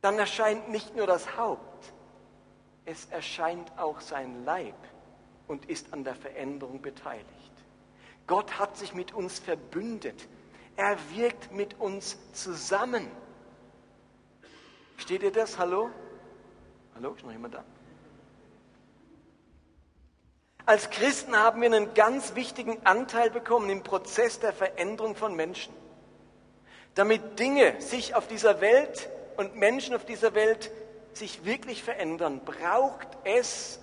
dann 0.06 0.20
erscheint 0.20 0.68
nicht 0.68 0.94
nur 0.94 1.08
das 1.08 1.36
Haupt, 1.36 1.92
es 2.84 3.06
erscheint 3.06 3.76
auch 3.76 4.00
sein 4.00 4.44
Leib 4.44 4.76
und 5.48 5.68
ist 5.68 5.92
an 5.92 6.04
der 6.04 6.14
Veränderung 6.14 6.80
beteiligt. 6.80 7.26
Gott 8.28 8.56
hat 8.56 8.76
sich 8.76 8.94
mit 8.94 9.12
uns 9.12 9.40
verbündet. 9.40 10.28
Er 10.76 10.96
wirkt 11.12 11.50
mit 11.50 11.80
uns 11.80 12.18
zusammen. 12.34 13.10
Steht 14.96 15.24
ihr 15.24 15.32
das? 15.32 15.58
Hallo? 15.58 15.90
Hallo, 16.94 17.14
ist 17.14 17.24
noch 17.24 17.32
jemand 17.32 17.54
da? 17.54 17.64
Als 20.66 20.88
Christen 20.90 21.34
haben 21.34 21.60
wir 21.60 21.66
einen 21.66 21.94
ganz 21.94 22.36
wichtigen 22.36 22.78
Anteil 22.86 23.28
bekommen 23.28 23.70
im 23.70 23.82
Prozess 23.82 24.38
der 24.38 24.52
Veränderung 24.52 25.16
von 25.16 25.34
Menschen. 25.34 25.74
Damit 26.94 27.40
Dinge 27.40 27.80
sich 27.80 28.14
auf 28.14 28.28
dieser 28.28 28.60
Welt 28.60 29.10
und 29.36 29.56
Menschen 29.56 29.94
auf 29.94 30.04
dieser 30.04 30.34
Welt 30.34 30.70
sich 31.12 31.44
wirklich 31.44 31.82
verändern, 31.82 32.40
braucht 32.44 33.08
es 33.24 33.80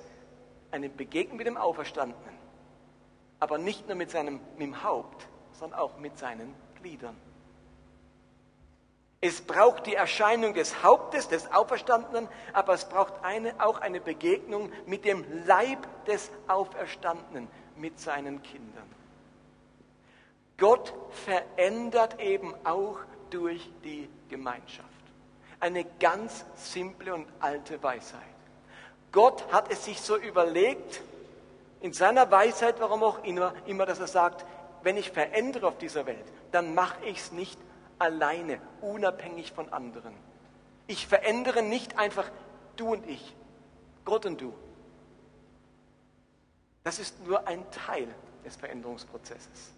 eine 0.72 0.90
Begegnung 0.90 1.38
mit 1.38 1.48
dem 1.48 1.58
Auferstandenen. 1.58 2.38
Aber 3.40 3.58
nicht 3.58 3.88
nur 3.88 3.96
mit 3.96 4.12
seinem 4.12 4.40
mit 4.58 4.68
dem 4.68 4.84
Haupt, 4.84 5.28
sondern 5.54 5.80
auch 5.80 5.98
mit 5.98 6.18
seinen 6.18 6.54
Gliedern. 6.82 7.16
Es 9.22 9.42
braucht 9.42 9.86
die 9.86 9.96
Erscheinung 9.96 10.54
des 10.54 10.84
Hauptes, 10.84 11.30
des 11.30 11.50
Auferstandenen, 11.52 12.28
aber 12.52 12.74
es 12.74 12.86
braucht 12.90 13.24
eine, 13.24 13.54
auch 13.64 13.80
eine 13.80 14.02
Begegnung 14.02 14.70
mit 14.86 15.06
dem 15.06 15.24
Leib 15.46 15.88
des 16.06 16.30
Auferstandenen, 16.48 17.48
mit 17.78 18.00
seinen 18.00 18.44
Kindern. 18.44 18.90
Gott 20.58 20.94
verändert 21.26 22.20
eben 22.20 22.54
auch 22.66 23.00
durch 23.30 23.72
die 23.84 24.10
Gemeinschaft. 24.30 24.93
Eine 25.64 25.86
ganz 25.86 26.44
simple 26.56 27.14
und 27.14 27.26
alte 27.40 27.82
Weisheit. 27.82 28.20
Gott 29.14 29.50
hat 29.50 29.72
es 29.72 29.86
sich 29.86 30.02
so 30.02 30.18
überlegt, 30.18 31.02
in 31.80 31.94
seiner 31.94 32.30
Weisheit, 32.30 32.82
warum 32.82 33.02
auch 33.02 33.24
immer, 33.24 33.54
immer, 33.66 33.86
dass 33.86 34.02
er 34.02 34.08
sagt, 34.08 34.46
wenn 34.82 34.98
ich 34.98 35.12
verändere 35.12 35.68
auf 35.68 35.78
dieser 35.78 36.06
Welt, 36.06 36.26
dann 36.52 36.76
mache 36.76 37.06
ich 37.06 37.20
es 37.20 37.32
nicht 37.32 37.58
alleine, 37.98 38.60
unabhängig 38.82 39.54
von 39.54 39.72
anderen. 39.72 40.14
Ich 40.88 41.08
verändere 41.08 41.64
nicht 41.64 41.98
einfach 41.98 42.30
du 42.76 42.92
und 42.92 43.08
ich, 43.08 43.34
Gott 44.04 44.26
und 44.26 44.42
du. 44.42 44.54
Das 46.84 47.00
ist 47.00 47.26
nur 47.26 47.48
ein 47.48 47.64
Teil 47.72 48.10
des 48.44 48.58
Veränderungsprozesses. 48.58 49.72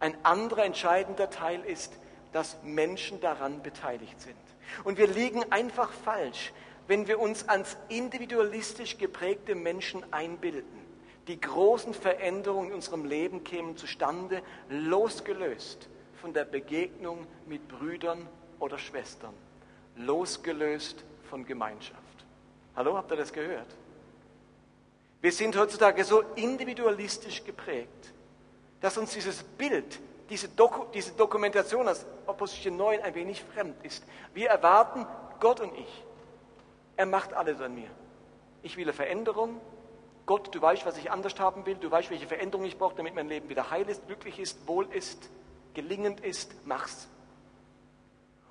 Ein 0.00 0.16
anderer 0.24 0.64
entscheidender 0.64 1.28
Teil 1.28 1.62
ist, 1.66 1.92
dass 2.32 2.56
Menschen 2.62 3.20
daran 3.20 3.62
beteiligt 3.62 4.18
sind. 4.18 4.38
Und 4.84 4.98
wir 4.98 5.06
liegen 5.06 5.50
einfach 5.50 5.92
falsch, 5.92 6.52
wenn 6.86 7.06
wir 7.06 7.20
uns 7.20 7.48
als 7.48 7.76
individualistisch 7.88 8.98
geprägte 8.98 9.54
Menschen 9.54 10.04
einbilden. 10.12 10.82
Die 11.28 11.40
großen 11.40 11.94
Veränderungen 11.94 12.68
in 12.68 12.74
unserem 12.74 13.04
Leben 13.04 13.44
kämen 13.44 13.76
zustande, 13.76 14.42
losgelöst 14.68 15.88
von 16.20 16.32
der 16.32 16.44
Begegnung 16.44 17.26
mit 17.46 17.66
Brüdern 17.68 18.28
oder 18.58 18.78
Schwestern, 18.78 19.34
losgelöst 19.96 21.04
von 21.30 21.44
Gemeinschaft. 21.44 21.98
Hallo, 22.74 22.96
habt 22.96 23.10
ihr 23.12 23.16
das 23.16 23.32
gehört? 23.32 23.68
Wir 25.20 25.30
sind 25.30 25.56
heutzutage 25.56 26.02
so 26.02 26.22
individualistisch 26.34 27.44
geprägt, 27.44 28.12
dass 28.80 28.98
uns 28.98 29.12
dieses 29.12 29.44
Bild 29.44 30.00
diese, 30.32 30.48
Doku, 30.48 30.86
diese 30.94 31.12
Dokumentation 31.12 31.86
als 31.86 32.06
Opposition 32.26 32.78
9 32.78 33.02
ein 33.02 33.14
wenig 33.14 33.42
fremd 33.42 33.76
ist. 33.84 34.02
Wir 34.32 34.48
erwarten 34.48 35.06
Gott 35.40 35.60
und 35.60 35.76
ich. 35.76 36.04
Er 36.96 37.04
macht 37.04 37.34
alles 37.34 37.60
an 37.60 37.74
mir. 37.74 37.90
Ich 38.62 38.78
will 38.78 38.90
Veränderung. 38.94 39.60
Gott, 40.24 40.54
du 40.54 40.62
weißt, 40.62 40.86
was 40.86 40.96
ich 40.96 41.10
anders 41.10 41.38
haben 41.38 41.66
will. 41.66 41.74
Du 41.74 41.90
weißt, 41.90 42.08
welche 42.08 42.26
Veränderung 42.26 42.64
ich 42.64 42.78
brauche, 42.78 42.96
damit 42.96 43.14
mein 43.14 43.28
Leben 43.28 43.50
wieder 43.50 43.68
heil 43.70 43.86
ist, 43.90 44.06
glücklich 44.06 44.38
ist, 44.38 44.66
wohl 44.66 44.86
ist, 44.90 45.28
gelingend 45.74 46.20
ist. 46.20 46.50
Mach's. 46.64 47.08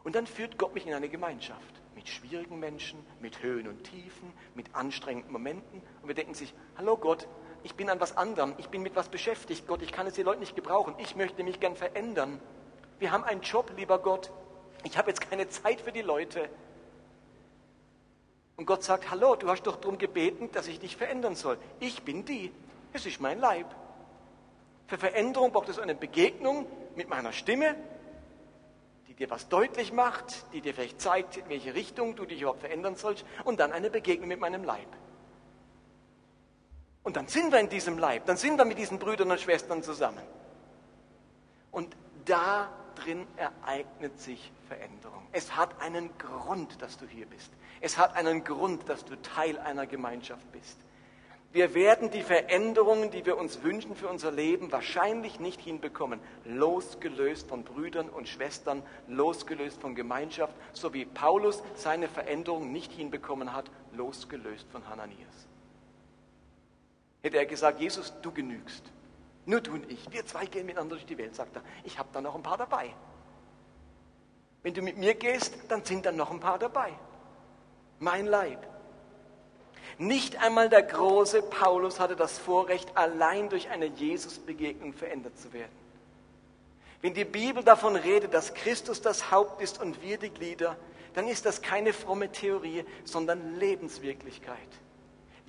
Und 0.04 0.13
dann 0.13 0.28
führt 0.28 0.60
Gott 0.60 0.76
mich 0.76 0.86
in 0.86 0.94
eine 0.94 1.10
Gemeinschaft 1.10 1.82
mit 1.96 2.08
schwierigen 2.08 2.60
Menschen, 2.60 3.04
mit 3.22 3.41
Höhen 3.41 3.67
und 3.67 3.86
Tiefen, 3.86 4.32
mit 4.54 4.76
anstrengenden 4.76 5.32
Momenten. 5.32 5.82
Und 6.04 6.08
wir 6.08 6.15
denken 6.15 6.36
sich, 6.36 6.54
hallo 6.78 6.96
Gott, 6.96 7.28
ich 7.63 7.76
bin 7.76 7.89
an 7.89 8.00
was 8.00 8.17
anderem, 8.17 8.54
ich 8.58 8.69
bin 8.69 8.82
mit 8.82 8.95
was 8.95 9.10
beschäftigt, 9.10 9.67
Gott, 9.67 9.82
ich 9.82 9.91
kann 9.91 10.08
es 10.08 10.13
die 10.13 10.24
Leute 10.24 10.39
nicht 10.39 10.56
gebrauchen, 10.56 10.95
ich 10.97 11.15
möchte 11.15 11.43
mich 11.43 11.60
gern 11.60 11.76
verändern. 11.76 12.39
Wir 13.00 13.12
haben 13.12 13.24
einen 13.24 13.41
Job, 13.41 13.71
lieber 13.78 14.00
Gott, 14.00 14.32
ich 14.84 14.97
habe 14.97 15.10
jetzt 15.10 15.21
keine 15.21 15.47
Zeit 15.50 15.82
für 15.82 15.91
die 15.91 16.02
Leute. 16.02 16.50
Und 18.58 18.65
Gott 18.65 18.84
sagt, 18.84 19.10
hallo, 19.10 19.36
du 19.36 19.50
hast 19.50 19.63
doch 19.63 19.78
darum 19.78 19.97
gebeten, 19.97 20.52
dass 20.52 20.67
ich 20.67 20.80
dich 20.80 20.97
verändern 20.97 21.36
soll. 21.36 21.58
Ich 21.80 22.04
bin 22.04 22.26
die, 22.26 22.52
es 22.93 23.06
ist 23.06 23.19
mein 23.19 23.39
Leib. 23.39 23.67
Für 24.88 24.97
Veränderung 24.97 25.52
braucht 25.52 25.69
es 25.69 25.80
eine 25.80 25.95
Begegnung 25.95 26.65
mit 26.95 27.10
meiner 27.10 27.32
Stimme, 27.32 27.76
die 29.08 29.13
dir 29.13 29.30
was 29.30 29.47
deutlich 29.50 29.93
macht, 29.93 30.45
die 30.54 30.62
dir 30.62 30.74
vielleicht 30.74 31.00
zeigt, 31.00 31.38
in 31.38 31.50
welche 31.50 31.74
Richtung 31.74 32.15
du 32.15 32.26
dich 32.26 32.41
überhaupt 32.41 32.62
verändern 32.62 32.95
sollst, 32.95 33.26
und 33.45 33.60
dann 33.60 33.71
eine 33.71 33.89
Begegnung 33.89 34.28
mit 34.28 34.39
meinem 34.39 34.63
Leib. 34.63 34.88
Und 37.03 37.15
dann 37.15 37.27
sind 37.27 37.51
wir 37.51 37.59
in 37.59 37.69
diesem 37.69 37.97
Leib, 37.97 38.25
dann 38.25 38.37
sind 38.37 38.57
wir 38.57 38.65
mit 38.65 38.77
diesen 38.77 38.99
Brüdern 38.99 39.31
und 39.31 39.39
Schwestern 39.39 39.81
zusammen. 39.81 40.21
Und 41.71 41.95
da 42.25 42.69
drin 42.95 43.25
ereignet 43.37 44.19
sich 44.19 44.51
Veränderung. 44.67 45.25
Es 45.31 45.55
hat 45.55 45.81
einen 45.81 46.15
Grund, 46.17 46.81
dass 46.81 46.97
du 46.97 47.05
hier 47.07 47.25
bist. 47.25 47.51
Es 47.79 47.97
hat 47.97 48.15
einen 48.15 48.43
Grund, 48.43 48.87
dass 48.87 49.03
du 49.05 49.19
Teil 49.21 49.57
einer 49.57 49.87
Gemeinschaft 49.87 50.51
bist. 50.51 50.77
Wir 51.53 51.73
werden 51.73 52.11
die 52.11 52.21
Veränderungen, 52.21 53.11
die 53.11 53.25
wir 53.25 53.37
uns 53.37 53.61
wünschen 53.61 53.95
für 53.95 54.07
unser 54.07 54.31
Leben, 54.31 54.71
wahrscheinlich 54.71 55.39
nicht 55.39 55.59
hinbekommen, 55.59 56.21
losgelöst 56.45 57.49
von 57.49 57.63
Brüdern 57.63 58.07
und 58.07 58.29
Schwestern, 58.29 58.83
losgelöst 59.07 59.81
von 59.81 59.95
Gemeinschaft, 59.95 60.53
so 60.71 60.93
wie 60.93 61.03
Paulus 61.03 61.61
seine 61.75 62.07
Veränderung 62.07 62.71
nicht 62.71 62.93
hinbekommen 62.93 63.53
hat, 63.53 63.69
losgelöst 63.91 64.65
von 64.71 64.87
Hananias 64.87 65.47
hätte 67.21 67.38
er 67.38 67.45
gesagt, 67.45 67.79
Jesus, 67.79 68.13
du 68.21 68.31
genügst. 68.31 68.84
Nur 69.45 69.62
du 69.62 69.73
und 69.73 69.91
ich. 69.91 70.12
Wir 70.12 70.25
zwei 70.25 70.45
gehen 70.45 70.65
miteinander 70.65 70.95
durch 70.95 71.05
die 71.05 71.17
Welt, 71.17 71.36
sagt 71.36 71.55
er. 71.55 71.63
Ich 71.84 71.97
habe 71.97 72.10
da 72.13 72.21
noch 72.21 72.36
ein 72.36 72.43
paar 72.43 72.57
dabei. 72.57 72.93
Wenn 74.63 74.73
du 74.73 74.81
mit 74.81 74.97
mir 74.97 75.15
gehst, 75.15 75.55
dann 75.69 75.84
sind 75.84 76.05
da 76.05 76.12
noch 76.12 76.31
ein 76.31 76.39
paar 76.39 76.60
dabei. 76.60 76.93
Mein 77.99 78.27
Leib. 78.27 78.67
Nicht 79.97 80.41
einmal 80.41 80.69
der 80.69 80.84
große 80.84 81.41
Paulus 81.43 81.99
hatte 81.99 82.15
das 82.15 82.38
Vorrecht, 82.38 82.95
allein 82.95 83.49
durch 83.49 83.69
eine 83.69 83.86
Jesusbegegnung 83.86 84.93
verändert 84.93 85.38
zu 85.38 85.53
werden. 85.53 85.71
Wenn 87.01 87.13
die 87.13 87.25
Bibel 87.25 87.63
davon 87.63 87.95
redet, 87.95 88.34
dass 88.34 88.53
Christus 88.53 89.01
das 89.01 89.31
Haupt 89.31 89.62
ist 89.62 89.81
und 89.81 90.01
wir 90.03 90.17
die 90.17 90.29
Glieder, 90.29 90.77
dann 91.13 91.27
ist 91.27 91.45
das 91.45 91.62
keine 91.62 91.93
fromme 91.93 92.31
Theorie, 92.31 92.86
sondern 93.03 93.55
Lebenswirklichkeit. 93.55 94.57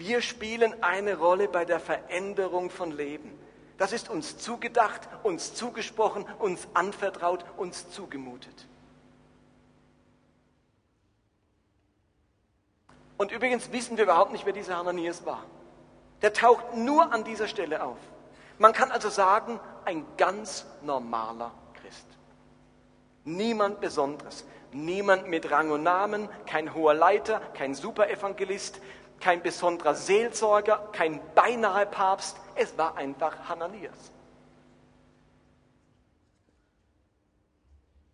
Wir 0.04 0.20
spielen 0.20 0.82
eine 0.82 1.16
Rolle 1.16 1.46
bei 1.46 1.64
der 1.64 1.78
Veränderung 1.78 2.70
von 2.70 2.90
Leben. 2.90 3.38
Das 3.78 3.92
ist 3.92 4.10
uns 4.10 4.36
zugedacht, 4.36 5.02
uns 5.22 5.54
zugesprochen, 5.54 6.24
uns 6.40 6.66
anvertraut, 6.74 7.44
uns 7.56 7.88
zugemutet. 7.90 8.66
Und 13.16 13.30
übrigens 13.30 13.70
wissen 13.70 13.96
wir 13.96 14.02
überhaupt 14.02 14.32
nicht, 14.32 14.44
wer 14.44 14.52
dieser 14.52 14.76
Hananias 14.76 15.24
war. 15.24 15.44
Der 16.20 16.32
taucht 16.32 16.74
nur 16.74 17.12
an 17.12 17.22
dieser 17.22 17.46
Stelle 17.46 17.84
auf. 17.84 17.98
Man 18.58 18.72
kann 18.72 18.90
also 18.90 19.08
sagen, 19.08 19.60
ein 19.84 20.04
ganz 20.16 20.66
normaler 20.82 21.52
Christ. 21.80 22.08
Niemand 23.22 23.80
Besonderes. 23.80 24.44
Niemand 24.72 25.28
mit 25.28 25.50
Rang 25.50 25.70
und 25.70 25.84
Namen, 25.84 26.28
kein 26.46 26.74
hoher 26.74 26.94
Leiter, 26.94 27.40
kein 27.54 27.74
Superevangelist, 27.74 28.80
kein 29.22 29.42
besonderer 29.42 29.94
Seelsorger, 29.94 30.88
kein 30.92 31.20
beinahe 31.34 31.86
Papst. 31.86 32.36
Es 32.54 32.76
war 32.76 32.96
einfach 32.96 33.48
Hananias. 33.48 34.12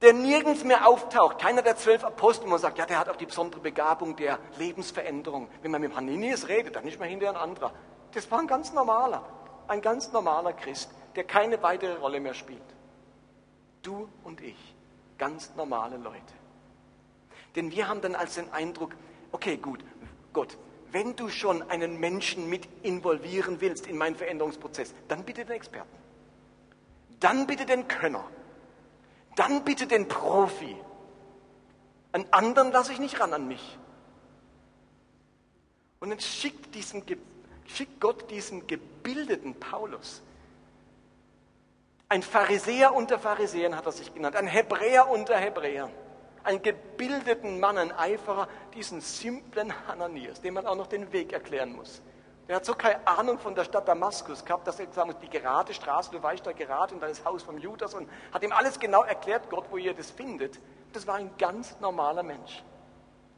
der 0.00 0.12
nirgends 0.12 0.64
mehr 0.64 0.86
auftaucht. 0.86 1.40
Keiner 1.40 1.62
der 1.62 1.76
zwölf 1.76 2.04
Apostel, 2.04 2.48
man 2.48 2.58
sagt, 2.58 2.78
ja, 2.78 2.86
der 2.86 2.98
hat 2.98 3.08
auch 3.08 3.16
die 3.16 3.26
besondere 3.26 3.60
Begabung 3.60 4.14
der 4.16 4.38
Lebensveränderung. 4.56 5.48
Wenn 5.62 5.70
man 5.70 5.80
mit 5.80 5.94
Hananias 5.94 6.48
redet, 6.48 6.76
dann 6.76 6.84
nicht 6.84 7.00
mehr 7.00 7.08
hinter 7.08 7.30
ein 7.30 7.36
anderer. 7.36 7.72
Das 8.12 8.30
war 8.30 8.38
ein 8.38 8.46
ganz 8.46 8.72
normaler, 8.72 9.24
ein 9.66 9.80
ganz 9.80 10.12
normaler 10.12 10.52
Christ, 10.52 10.90
der 11.16 11.24
keine 11.24 11.62
weitere 11.62 11.94
Rolle 11.94 12.20
mehr 12.20 12.34
spielt. 12.34 12.62
Du 13.82 14.08
und 14.22 14.40
ich, 14.40 14.56
ganz 15.18 15.54
normale 15.56 15.96
Leute. 15.96 16.34
Denn 17.56 17.72
wir 17.72 17.88
haben 17.88 18.00
dann 18.00 18.14
als 18.14 18.36
den 18.36 18.52
Eindruck, 18.52 18.94
okay, 19.32 19.56
gut, 19.56 19.84
Gott, 20.32 20.56
wenn 20.92 21.16
du 21.16 21.28
schon 21.28 21.68
einen 21.70 22.00
Menschen 22.00 22.48
mit 22.48 22.68
involvieren 22.82 23.60
willst 23.60 23.86
in 23.86 23.96
meinen 23.96 24.16
Veränderungsprozess, 24.16 24.94
dann 25.08 25.24
bitte 25.24 25.44
den 25.44 25.56
Experten. 25.56 25.96
Dann 27.20 27.46
bitte 27.46 27.66
den 27.66 27.88
Könner 27.88 28.24
dann 29.38 29.62
bitte 29.62 29.86
den 29.86 30.08
Profi. 30.08 30.76
Einen 32.10 32.30
anderen 32.32 32.72
lasse 32.72 32.92
ich 32.92 32.98
nicht 32.98 33.20
ran 33.20 33.32
an 33.32 33.46
mich. 33.46 33.78
Und 36.00 36.10
dann 36.10 36.18
schickt, 36.18 36.74
diesen, 36.74 37.04
schickt 37.66 38.00
Gott 38.00 38.30
diesen 38.30 38.66
gebildeten 38.66 39.54
Paulus. 39.54 40.22
Ein 42.08 42.22
Pharisäer 42.22 42.94
unter 42.94 43.18
Pharisäern 43.18 43.76
hat 43.76 43.86
er 43.86 43.92
sich 43.92 44.12
genannt, 44.12 44.34
ein 44.34 44.46
Hebräer 44.46 45.08
unter 45.08 45.36
Hebräern, 45.36 45.90
einen 46.48 46.62
gebildeten 46.62 47.60
Mann, 47.60 47.76
ein 47.76 47.92
Eiferer, 47.92 48.48
diesen 48.72 49.02
simplen 49.02 49.70
Hananias, 49.86 50.40
dem 50.40 50.54
man 50.54 50.66
auch 50.66 50.76
noch 50.76 50.86
den 50.86 51.12
Weg 51.12 51.34
erklären 51.34 51.76
muss. 51.76 52.00
Der 52.48 52.56
hat 52.56 52.64
so 52.64 52.72
keine 52.72 53.06
Ahnung 53.06 53.38
von 53.38 53.54
der 53.54 53.64
Stadt 53.64 53.86
Damaskus 53.86 54.42
gehabt, 54.42 54.66
dass 54.66 54.80
er 54.80 54.86
gesagt 54.86 55.08
hat, 55.08 55.22
die 55.22 55.28
gerade 55.28 55.74
Straße, 55.74 56.10
du 56.10 56.22
weißt 56.22 56.46
da 56.46 56.52
gerade 56.52 56.94
und 56.94 57.02
dann 57.02 57.12
Haus 57.26 57.42
vom 57.42 57.58
Judas 57.58 57.92
und 57.92 58.08
hat 58.32 58.42
ihm 58.42 58.52
alles 58.52 58.80
genau 58.80 59.02
erklärt, 59.02 59.50
Gott, 59.50 59.66
wo 59.70 59.76
ihr 59.76 59.92
das 59.92 60.10
findet. 60.10 60.58
Das 60.94 61.06
war 61.06 61.16
ein 61.16 61.30
ganz 61.36 61.78
normaler 61.80 62.22
Mensch. 62.22 62.64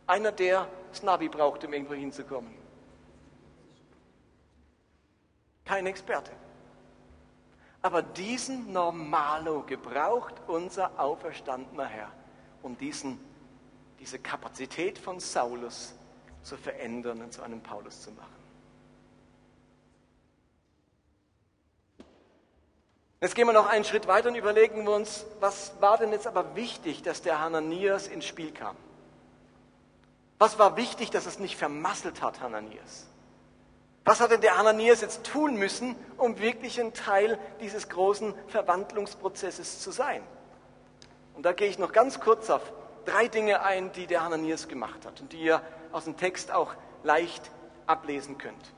Einer, 0.07 0.31
der 0.31 0.69
das 0.91 1.03
Navi 1.03 1.29
braucht, 1.29 1.65
um 1.65 1.73
irgendwo 1.73 1.95
hinzukommen. 1.95 2.55
Kein 5.65 5.85
Experte. 5.89 6.31
Aber 7.83 8.03
diesen 8.03 8.73
Normalo 8.73 9.63
gebraucht 9.63 10.35
unser 10.47 10.93
auferstandener 10.97 11.87
Herr, 11.87 12.13
um 12.63 12.77
diesen, 12.77 13.19
diese 13.99 14.19
Kapazität 14.19 14.99
von 14.99 15.21
Saulus 15.21 15.95
zu 16.43 16.57
verändern 16.57 17.23
und 17.23 17.33
zu 17.33 17.43
einem 17.43 17.63
Paulus 17.63 18.03
zu 18.03 18.11
machen. 18.13 18.41
Jetzt 23.21 23.35
gehen 23.35 23.47
wir 23.47 23.53
noch 23.53 23.67
einen 23.67 23.85
Schritt 23.85 24.07
weiter 24.07 24.31
und 24.31 24.35
überlegen 24.35 24.85
wir 24.85 24.93
uns, 24.93 25.27
was 25.41 25.73
war 25.81 25.99
denn 25.99 26.11
jetzt 26.11 26.27
aber 26.27 26.57
wichtig, 26.57 27.03
dass 27.03 27.21
der 27.21 27.39
Hananias 27.39 28.07
ins 28.07 28.25
Spiel 28.25 28.51
kam? 28.51 28.77
Was 30.39 30.59
war 30.59 30.79
wichtig, 30.79 31.11
dass 31.11 31.27
es 31.27 31.39
nicht 31.39 31.57
vermasselt 31.57 32.23
hat, 32.23 32.41
Hananias? 32.41 33.07
Was 34.07 34.21
hat 34.21 34.31
denn 34.31 34.41
der 34.41 34.57
Hananias 34.57 35.03
jetzt 35.03 35.25
tun 35.25 35.57
müssen, 35.57 35.95
um 36.17 36.39
wirklich 36.39 36.81
ein 36.81 36.95
Teil 36.95 37.39
dieses 37.61 37.91
großen 37.91 38.33
Verwandlungsprozesses 38.49 39.83
zu 39.83 39.91
sein? 39.91 40.23
Und 41.41 41.45
da 41.45 41.55
gehe 41.55 41.69
ich 41.69 41.79
noch 41.79 41.93
ganz 41.93 42.21
kurz 42.21 42.51
auf 42.51 42.61
drei 43.07 43.27
Dinge 43.27 43.63
ein, 43.63 43.93
die 43.93 44.07
der 44.07 44.23
Hananias 44.23 44.69
gemacht 44.69 45.07
hat 45.07 45.23
und 45.23 45.33
die 45.33 45.41
ihr 45.41 45.63
aus 45.91 46.05
dem 46.05 46.19
Text 46.19 46.53
auch 46.53 46.75
leicht 47.03 47.51
ablesen 47.87 48.37
könnt. 48.37 48.75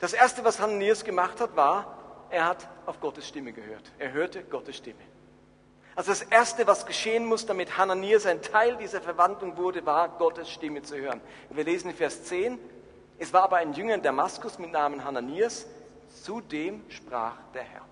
Das 0.00 0.12
erste, 0.12 0.42
was 0.42 0.58
Hananias 0.58 1.04
gemacht 1.04 1.40
hat, 1.40 1.54
war, 1.54 2.26
er 2.30 2.46
hat 2.46 2.68
auf 2.84 2.98
Gottes 2.98 3.28
Stimme 3.28 3.52
gehört. 3.52 3.92
Er 4.00 4.10
hörte 4.10 4.42
Gottes 4.42 4.78
Stimme. 4.78 4.98
Also 5.94 6.10
das 6.10 6.22
Erste, 6.22 6.66
was 6.66 6.84
geschehen 6.84 7.26
muss, 7.26 7.46
damit 7.46 7.78
Hananias 7.78 8.26
ein 8.26 8.42
Teil 8.42 8.76
dieser 8.78 9.00
Verwandlung 9.00 9.56
wurde, 9.56 9.86
war 9.86 10.08
Gottes 10.08 10.50
Stimme 10.50 10.82
zu 10.82 10.96
hören. 10.96 11.20
Wir 11.50 11.62
lesen 11.62 11.90
in 11.90 11.96
Vers 11.96 12.24
10, 12.24 12.58
es 13.20 13.32
war 13.32 13.44
aber 13.44 13.58
ein 13.58 13.72
Jünger 13.72 13.94
in 13.94 14.02
Damaskus 14.02 14.58
mit 14.58 14.72
Namen 14.72 15.04
Hananias, 15.04 15.64
zu 16.24 16.40
dem 16.40 16.82
sprach 16.90 17.36
der 17.54 17.62
Herr. 17.62 17.89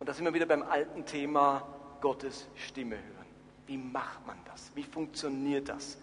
Und 0.00 0.08
da 0.08 0.14
sind 0.14 0.24
wir 0.24 0.34
wieder 0.34 0.46
beim 0.46 0.62
alten 0.62 1.04
Thema 1.04 1.66
Gottes 2.00 2.46
Stimme 2.54 2.94
hören. 2.94 3.26
Wie 3.66 3.76
macht 3.76 4.24
man 4.26 4.38
das? 4.44 4.70
Wie 4.76 4.84
funktioniert 4.84 5.68
das? 5.68 5.98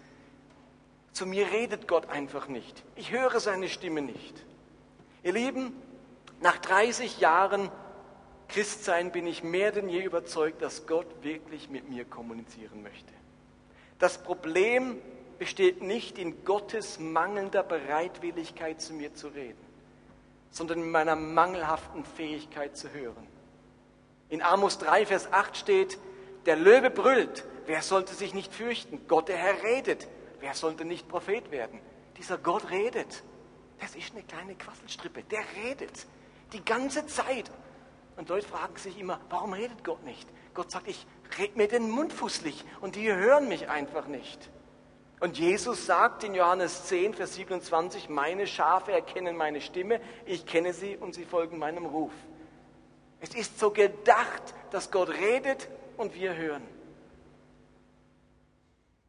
Zu 1.13 1.25
mir 1.25 1.49
redet 1.49 1.87
Gott 1.87 2.09
einfach 2.09 2.49
nicht. 2.49 2.83
Ich 2.97 3.11
höre 3.11 3.39
seine 3.39 3.69
Stimme 3.69 4.01
nicht. 4.01 4.45
Ihr 5.23 5.31
Lieben, 5.31 5.73
nach 6.41 6.57
30 6.57 7.19
Jahren 7.21 7.71
Christsein 8.49 9.13
bin 9.13 9.25
ich 9.25 9.43
mehr 9.43 9.71
denn 9.71 9.87
je 9.87 10.03
überzeugt, 10.03 10.61
dass 10.61 10.85
Gott 10.87 11.07
wirklich 11.23 11.69
mit 11.69 11.89
mir 11.89 12.03
kommunizieren 12.03 12.83
möchte. 12.83 13.13
Das 13.97 14.21
Problem 14.21 15.01
besteht 15.39 15.81
nicht 15.81 16.17
in 16.17 16.43
Gottes 16.43 16.99
mangelnder 16.99 17.63
Bereitwilligkeit, 17.63 18.81
zu 18.81 18.93
mir 18.93 19.13
zu 19.13 19.29
reden, 19.29 19.65
sondern 20.51 20.79
in 20.79 20.91
meiner 20.91 21.15
mangelhaften 21.15 22.03
Fähigkeit 22.03 22.75
zu 22.75 22.91
hören. 22.91 23.34
In 24.35 24.41
Amos 24.41 24.79
3, 24.79 25.05
Vers 25.05 25.31
8 25.31 25.55
steht, 25.55 25.97
der 26.45 26.57
Löwe 26.57 26.89
brüllt, 26.89 27.45
wer 27.67 27.81
sollte 27.81 28.13
sich 28.13 28.33
nicht 28.33 28.53
fürchten? 28.53 29.07
Gott, 29.07 29.29
der 29.29 29.37
Herr 29.37 29.63
redet, 29.63 30.09
wer 30.41 30.53
sollte 30.53 30.83
nicht 30.83 31.07
Prophet 31.07 31.51
werden? 31.51 31.79
Dieser 32.17 32.37
Gott 32.37 32.69
redet. 32.69 33.23
Das 33.79 33.95
ist 33.95 34.11
eine 34.11 34.23
kleine 34.23 34.55
Quasselstrippe. 34.55 35.23
Der 35.23 35.39
redet 35.63 36.05
die 36.51 36.65
ganze 36.65 37.07
Zeit. 37.07 37.49
Und 38.17 38.27
Leute 38.27 38.45
fragen 38.45 38.75
sich 38.75 38.99
immer, 38.99 39.21
warum 39.29 39.53
redet 39.53 39.85
Gott 39.85 40.03
nicht? 40.03 40.27
Gott 40.53 40.69
sagt, 40.69 40.89
ich 40.89 41.07
red 41.39 41.55
mir 41.55 41.69
den 41.69 41.89
Mund 41.89 42.11
fußlich 42.11 42.65
und 42.81 42.97
die 42.97 43.09
hören 43.09 43.47
mich 43.47 43.69
einfach 43.69 44.07
nicht. 44.07 44.49
Und 45.21 45.37
Jesus 45.37 45.85
sagt 45.85 46.25
in 46.25 46.35
Johannes 46.35 46.87
10, 46.87 47.13
Vers 47.13 47.35
27, 47.35 48.09
meine 48.09 48.47
Schafe 48.47 48.91
erkennen 48.91 49.37
meine 49.37 49.61
Stimme, 49.61 50.01
ich 50.25 50.45
kenne 50.45 50.73
sie 50.73 50.97
und 50.97 51.15
sie 51.15 51.23
folgen 51.23 51.57
meinem 51.57 51.85
Ruf. 51.85 52.11
Es 53.21 53.33
ist 53.33 53.59
so 53.59 53.71
gedacht, 53.71 54.53
dass 54.71 54.91
Gott 54.91 55.09
redet 55.09 55.67
und 55.97 56.13
wir 56.15 56.35
hören. 56.35 56.63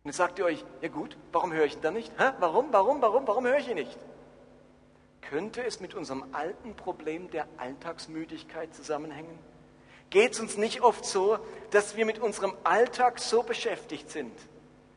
Und 0.05 0.11
jetzt 0.11 0.19
sagt 0.19 0.39
ihr 0.39 0.45
euch, 0.45 0.65
ja 0.81 0.89
gut, 0.89 1.17
warum 1.33 1.53
höre 1.53 1.65
ich 1.65 1.75
ihn 1.75 1.83
dann 1.83 1.95
nicht? 1.95 2.13
Hä? 2.19 2.31
Warum, 2.39 2.73
warum, 2.73 3.03
warum, 3.03 3.27
warum 3.27 3.45
höre 3.45 3.59
ich 3.59 3.69
ihn 3.69 3.75
nicht? 3.75 3.99
Könnte 5.21 5.65
es 5.65 5.81
mit 5.81 5.95
unserem 5.95 6.25
alten 6.33 6.75
Problem 6.75 7.29
der 7.31 7.49
Alltagsmüdigkeit 7.57 8.73
zusammenhängen? 8.73 9.37
Geht 10.11 10.35
es 10.35 10.41
uns 10.41 10.57
nicht 10.57 10.83
oft 10.83 11.05
so, 11.05 11.39
dass 11.73 11.97
wir 11.97 12.07
mit 12.07 12.21
unserem 12.21 12.55
Alltag 12.63 13.19
so 13.19 13.43
beschäftigt 13.43 14.09
sind, 14.11 14.33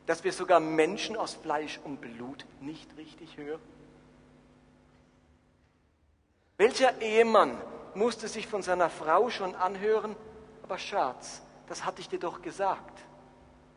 dass 0.06 0.24
wir 0.24 0.32
sogar 0.32 0.60
Menschen 0.60 1.16
aus 1.16 1.34
Fleisch 1.34 1.80
und 1.84 2.00
Blut 2.00 2.46
nicht 2.62 2.96
richtig 2.98 3.38
hören? 3.38 3.62
Welcher 6.58 7.02
Ehemann 7.02 7.60
musste 8.00 8.30
sich 8.30 8.48
von 8.48 8.62
seiner 8.62 8.90
Frau 8.90 9.30
schon 9.30 9.54
anhören, 9.56 10.16
aber 10.64 10.78
Schatz, 10.78 11.42
das 11.68 11.86
hatte 11.86 12.02
ich 12.02 12.08
dir 12.08 12.18
doch 12.18 12.42
gesagt. 12.42 12.98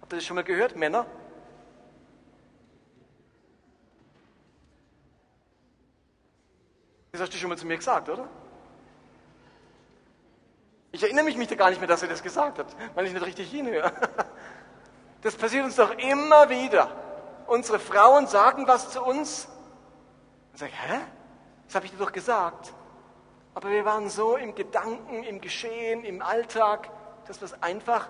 Habt 0.00 0.12
ihr 0.12 0.16
das 0.16 0.24
schon 0.24 0.36
mal 0.36 0.44
gehört, 0.44 0.76
Männer? 0.76 1.04
Das 7.10 7.20
hast 7.20 7.34
du 7.34 7.36
schon 7.36 7.50
mal 7.50 7.58
zu 7.58 7.66
mir 7.66 7.76
gesagt, 7.76 8.08
oder? 8.08 8.28
Ich 10.92 11.02
erinnere 11.02 11.24
mich 11.24 11.48
da 11.48 11.56
gar 11.56 11.70
nicht 11.70 11.80
mehr, 11.80 11.88
dass 11.88 12.02
er 12.02 12.08
das 12.08 12.22
gesagt 12.22 12.58
hat, 12.58 12.66
weil 12.94 13.06
ich 13.06 13.12
nicht 13.12 13.26
richtig 13.26 13.50
hinhöre. 13.50 13.92
Das 15.24 15.36
passiert 15.36 15.64
uns 15.64 15.76
doch 15.76 15.96
immer 15.98 16.50
wieder. 16.50 16.90
Unsere 17.46 17.78
Frauen 17.78 18.26
sagen 18.26 18.66
was 18.66 18.90
zu 18.90 19.00
uns 19.04 19.46
und 20.50 20.58
sagen, 20.58 20.72
hä? 20.72 20.98
Das 21.66 21.76
habe 21.76 21.86
ich 21.86 21.92
dir 21.92 21.98
doch 21.98 22.10
gesagt. 22.10 22.74
Aber 23.54 23.70
wir 23.70 23.84
waren 23.84 24.08
so 24.08 24.36
im 24.36 24.54
Gedanken, 24.54 25.22
im 25.24 25.40
Geschehen, 25.40 26.04
im 26.04 26.22
Alltag, 26.22 26.90
dass 27.26 27.40
wir 27.40 27.46
es 27.46 27.62
einfach, 27.62 28.08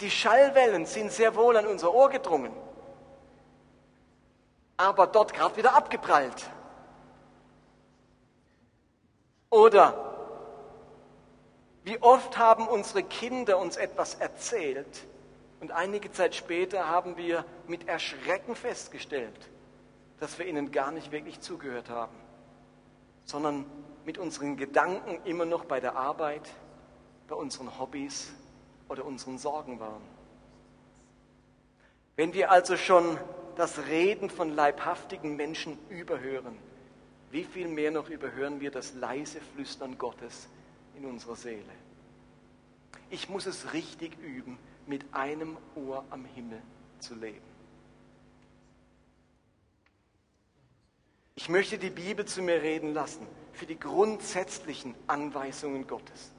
die 0.00 0.10
Schallwellen 0.10 0.86
sind 0.86 1.12
sehr 1.12 1.36
wohl 1.36 1.56
an 1.56 1.66
unser 1.66 1.94
Ohr 1.94 2.10
gedrungen, 2.10 2.52
aber 4.76 5.06
dort 5.06 5.34
gerade 5.34 5.56
wieder 5.56 5.74
abgeprallt. 5.74 6.50
Oder 9.50 10.10
wie 11.84 12.00
oft 12.02 12.38
haben 12.38 12.68
unsere 12.68 13.02
Kinder 13.02 13.58
uns 13.58 13.76
etwas 13.76 14.14
erzählt 14.14 15.06
und 15.60 15.72
einige 15.72 16.10
Zeit 16.12 16.34
später 16.34 16.88
haben 16.88 17.16
wir 17.16 17.44
mit 17.66 17.88
Erschrecken 17.88 18.54
festgestellt, 18.54 19.48
dass 20.18 20.38
wir 20.38 20.46
ihnen 20.46 20.70
gar 20.72 20.92
nicht 20.92 21.10
wirklich 21.10 21.40
zugehört 21.40 21.90
haben, 21.90 22.14
sondern 23.24 23.64
mit 24.04 24.18
unseren 24.18 24.56
Gedanken 24.56 25.20
immer 25.24 25.44
noch 25.44 25.64
bei 25.64 25.80
der 25.80 25.96
Arbeit, 25.96 26.48
bei 27.28 27.34
unseren 27.34 27.78
Hobbys 27.78 28.32
oder 28.88 29.04
unseren 29.04 29.38
Sorgen 29.38 29.80
waren. 29.80 30.02
Wenn 32.16 32.34
wir 32.34 32.50
also 32.50 32.76
schon 32.76 33.18
das 33.56 33.86
Reden 33.86 34.30
von 34.30 34.50
leibhaftigen 34.54 35.36
Menschen 35.36 35.78
überhören, 35.88 36.56
wie 37.30 37.44
viel 37.44 37.68
mehr 37.68 37.90
noch 37.90 38.10
überhören 38.10 38.60
wir 38.60 38.70
das 38.70 38.94
leise 38.94 39.40
Flüstern 39.54 39.96
Gottes 39.96 40.48
in 40.96 41.04
unserer 41.04 41.36
Seele? 41.36 41.62
Ich 43.08 43.28
muss 43.28 43.46
es 43.46 43.72
richtig 43.72 44.18
üben, 44.18 44.58
mit 44.86 45.04
einem 45.12 45.56
Ohr 45.76 46.04
am 46.10 46.24
Himmel 46.24 46.60
zu 46.98 47.14
leben. 47.14 47.49
Ich 51.40 51.48
möchte 51.48 51.78
die 51.78 51.88
Bibel 51.88 52.26
zu 52.26 52.42
mir 52.42 52.60
reden 52.60 52.92
lassen 52.92 53.26
für 53.54 53.64
die 53.64 53.80
grundsätzlichen 53.80 54.94
Anweisungen 55.06 55.86
Gottes. 55.86 56.32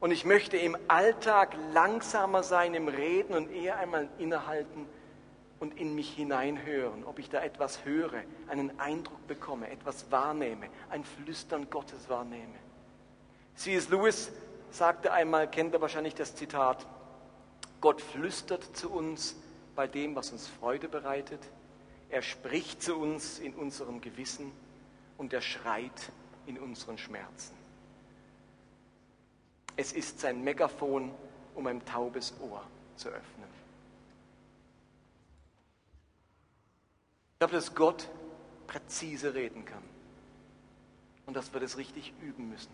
Und 0.00 0.12
ich 0.12 0.24
möchte 0.24 0.56
im 0.56 0.78
Alltag 0.88 1.54
langsamer 1.74 2.42
sein 2.42 2.72
im 2.72 2.88
Reden 2.88 3.34
und 3.34 3.52
eher 3.52 3.76
einmal 3.76 4.08
innehalten 4.16 4.86
und 5.60 5.78
in 5.78 5.94
mich 5.94 6.10
hineinhören, 6.14 7.04
ob 7.04 7.18
ich 7.18 7.28
da 7.28 7.42
etwas 7.42 7.84
höre, 7.84 8.22
einen 8.48 8.80
Eindruck 8.80 9.26
bekomme, 9.26 9.70
etwas 9.70 10.10
wahrnehme, 10.10 10.68
ein 10.88 11.04
Flüstern 11.04 11.68
Gottes 11.68 12.08
wahrnehme. 12.08 12.56
C.S. 13.56 13.90
Lewis 13.90 14.32
sagte 14.70 15.12
einmal, 15.12 15.50
kennt 15.50 15.74
er 15.74 15.82
wahrscheinlich 15.82 16.14
das 16.14 16.34
Zitat, 16.34 16.86
Gott 17.82 18.00
flüstert 18.00 18.74
zu 18.74 18.90
uns 18.90 19.36
bei 19.76 19.86
dem, 19.86 20.16
was 20.16 20.32
uns 20.32 20.48
Freude 20.48 20.88
bereitet. 20.88 21.40
Er 22.12 22.20
spricht 22.20 22.82
zu 22.82 22.96
uns 22.96 23.38
in 23.38 23.54
unserem 23.54 24.02
Gewissen 24.02 24.52
und 25.16 25.32
er 25.32 25.40
schreit 25.40 26.12
in 26.44 26.58
unseren 26.58 26.98
Schmerzen. 26.98 27.56
Es 29.76 29.94
ist 29.94 30.20
sein 30.20 30.44
Megafon, 30.44 31.10
um 31.54 31.66
ein 31.66 31.82
taubes 31.86 32.34
Ohr 32.42 32.62
zu 32.96 33.08
öffnen. 33.08 33.48
Ich 37.32 37.38
glaube, 37.38 37.54
dass 37.54 37.74
Gott 37.74 38.06
präzise 38.66 39.32
reden 39.32 39.64
kann 39.64 39.82
und 41.24 41.34
dass 41.34 41.50
wir 41.54 41.60
das 41.60 41.78
richtig 41.78 42.12
üben 42.20 42.50
müssen. 42.50 42.72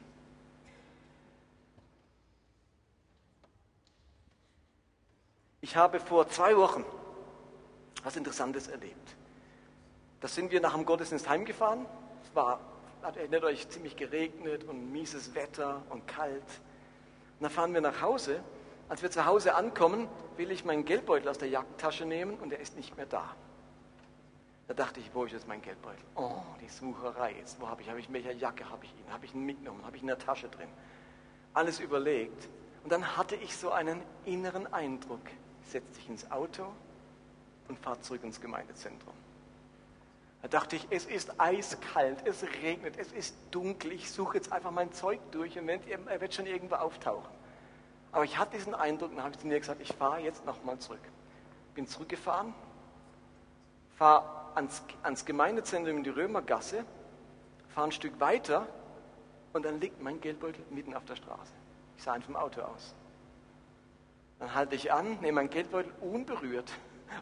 Ich 5.61 5.77
habe 5.77 6.01
vor 6.01 6.29
zwei 6.29 6.57
Wochen 6.57 6.85
was 8.03 8.17
Interessantes 8.17 8.67
erlebt. 8.67 9.18
Da 10.21 10.29
sind 10.29 10.51
wir 10.51 10.61
nach 10.61 10.75
dem 10.75 10.85
Gottesdienst 10.85 11.29
heimgefahren. 11.29 11.87
Es 12.25 12.35
war, 12.35 12.61
erinnert 13.03 13.45
euch, 13.45 13.69
ziemlich 13.69 13.97
geregnet 13.97 14.65
und 14.65 14.93
mieses 14.93 15.35
Wetter 15.35 15.83
und 15.91 16.07
kalt. 16.07 16.43
Und 16.43 17.43
dann 17.43 17.51
fahren 17.51 17.73
wir 17.75 17.81
nach 17.81 18.01
Hause. 18.01 18.41
Als 18.89 19.03
wir 19.03 19.11
zu 19.11 19.27
Hause 19.27 19.55
ankommen, 19.55 20.09
will 20.37 20.51
ich 20.51 20.65
meinen 20.65 20.85
Geldbeutel 20.85 21.29
aus 21.29 21.39
der 21.39 21.49
Jackentasche 21.49 22.05
nehmen 22.05 22.39
und 22.39 22.53
er 22.53 22.59
ist 22.59 22.77
nicht 22.77 22.97
mehr 22.97 23.07
da. 23.07 23.35
Da 24.67 24.75
dachte 24.75 25.01
ich, 25.01 25.11
wo 25.15 25.25
ist 25.25 25.33
jetzt 25.33 25.47
mein 25.47 25.63
Geldbeutel? 25.63 26.03
Oh, 26.15 26.43
die 26.61 26.69
Sucherei. 26.69 27.35
Jetzt, 27.39 27.61
wo 27.61 27.69
habe 27.69 27.83
ich, 27.83 27.89
habe 27.89 28.01
ich, 28.01 28.13
welcher 28.13 28.33
Jacke 28.33 28.69
habe 28.69 28.85
ich 28.85 28.91
ihn? 28.91 29.13
Habe 29.13 29.25
ich 29.25 29.35
ihn 29.35 29.45
mitgenommen? 29.45 29.85
Habe 29.85 29.97
ich 29.97 30.03
ihn 30.03 30.09
in 30.09 30.17
der 30.17 30.19
Tasche 30.19 30.49
drin? 30.49 30.69
Alles 31.55 31.81
überlegt. 31.81 32.49
Und 32.83 32.93
dann 32.93 33.17
hatte 33.17 33.37
ich 33.37 33.57
so 33.57 33.71
einen 33.71 34.03
inneren 34.25 34.73
Eindruck 34.73 35.21
setzt 35.69 35.95
sich 35.95 36.09
ins 36.09 36.31
Auto 36.31 36.67
und 37.69 37.79
fahrt 37.79 38.05
zurück 38.05 38.25
ins 38.25 38.41
Gemeindezentrum. 38.41 39.15
Da 40.43 40.49
dachte 40.49 40.77
ich, 40.77 40.87
es 40.91 41.05
ist 41.05 41.41
eiskalt, 41.41 42.25
es 42.25 42.45
regnet, 42.63 42.97
es 42.97 43.11
ist 43.13 43.35
dunkel, 43.51 43.93
ich 43.93 44.11
suche 44.11 44.37
jetzt 44.37 44.53
einfach 44.53 44.71
mein 44.71 44.93
Zeug 44.93 45.19
durch 45.33 45.59
und 45.59 45.69
er 45.69 46.21
wird 46.21 46.33
schon 46.33 46.47
irgendwo 46.47 46.77
auftauchen. 46.77 47.29
Aber 48.13 48.25
ich 48.25 48.39
hatte 48.39 48.57
diesen 48.57 48.75
Eindruck 48.75 49.13
und 49.13 49.23
habe 49.23 49.37
zu 49.37 49.47
mir 49.47 49.59
gesagt, 49.59 49.83
ich 49.83 49.93
fahre 49.93 50.21
jetzt 50.21 50.47
nochmal 50.47 50.79
zurück. 50.79 51.01
Bin 51.75 51.87
zurückgefahren, 51.87 52.55
fahre 53.97 54.55
ans, 54.55 54.83
ans 55.03 55.25
Gemeindezentrum 55.25 55.99
in 55.99 56.05
die 56.05 56.11
Römergasse, 56.11 56.85
fahre 57.75 57.89
ein 57.89 57.93
Stück 57.93 58.19
weiter 58.21 58.67
und 59.53 59.65
dann 59.65 59.81
liegt 59.81 60.01
mein 60.01 60.21
Geldbeutel 60.21 60.65
mitten 60.71 60.95
auf 60.95 61.05
der 61.05 61.17
Straße. 61.17 61.53
Ich 61.97 62.05
sah 62.05 62.15
ihn 62.15 62.23
vom 62.23 62.37
Auto 62.37 62.63
aus. 62.63 62.95
Dann 64.39 64.55
halte 64.55 64.77
ich 64.77 64.93
an, 64.93 65.19
nehme 65.21 65.33
meinen 65.33 65.51
Geldbeutel 65.51 65.93
unberührt, 66.01 66.73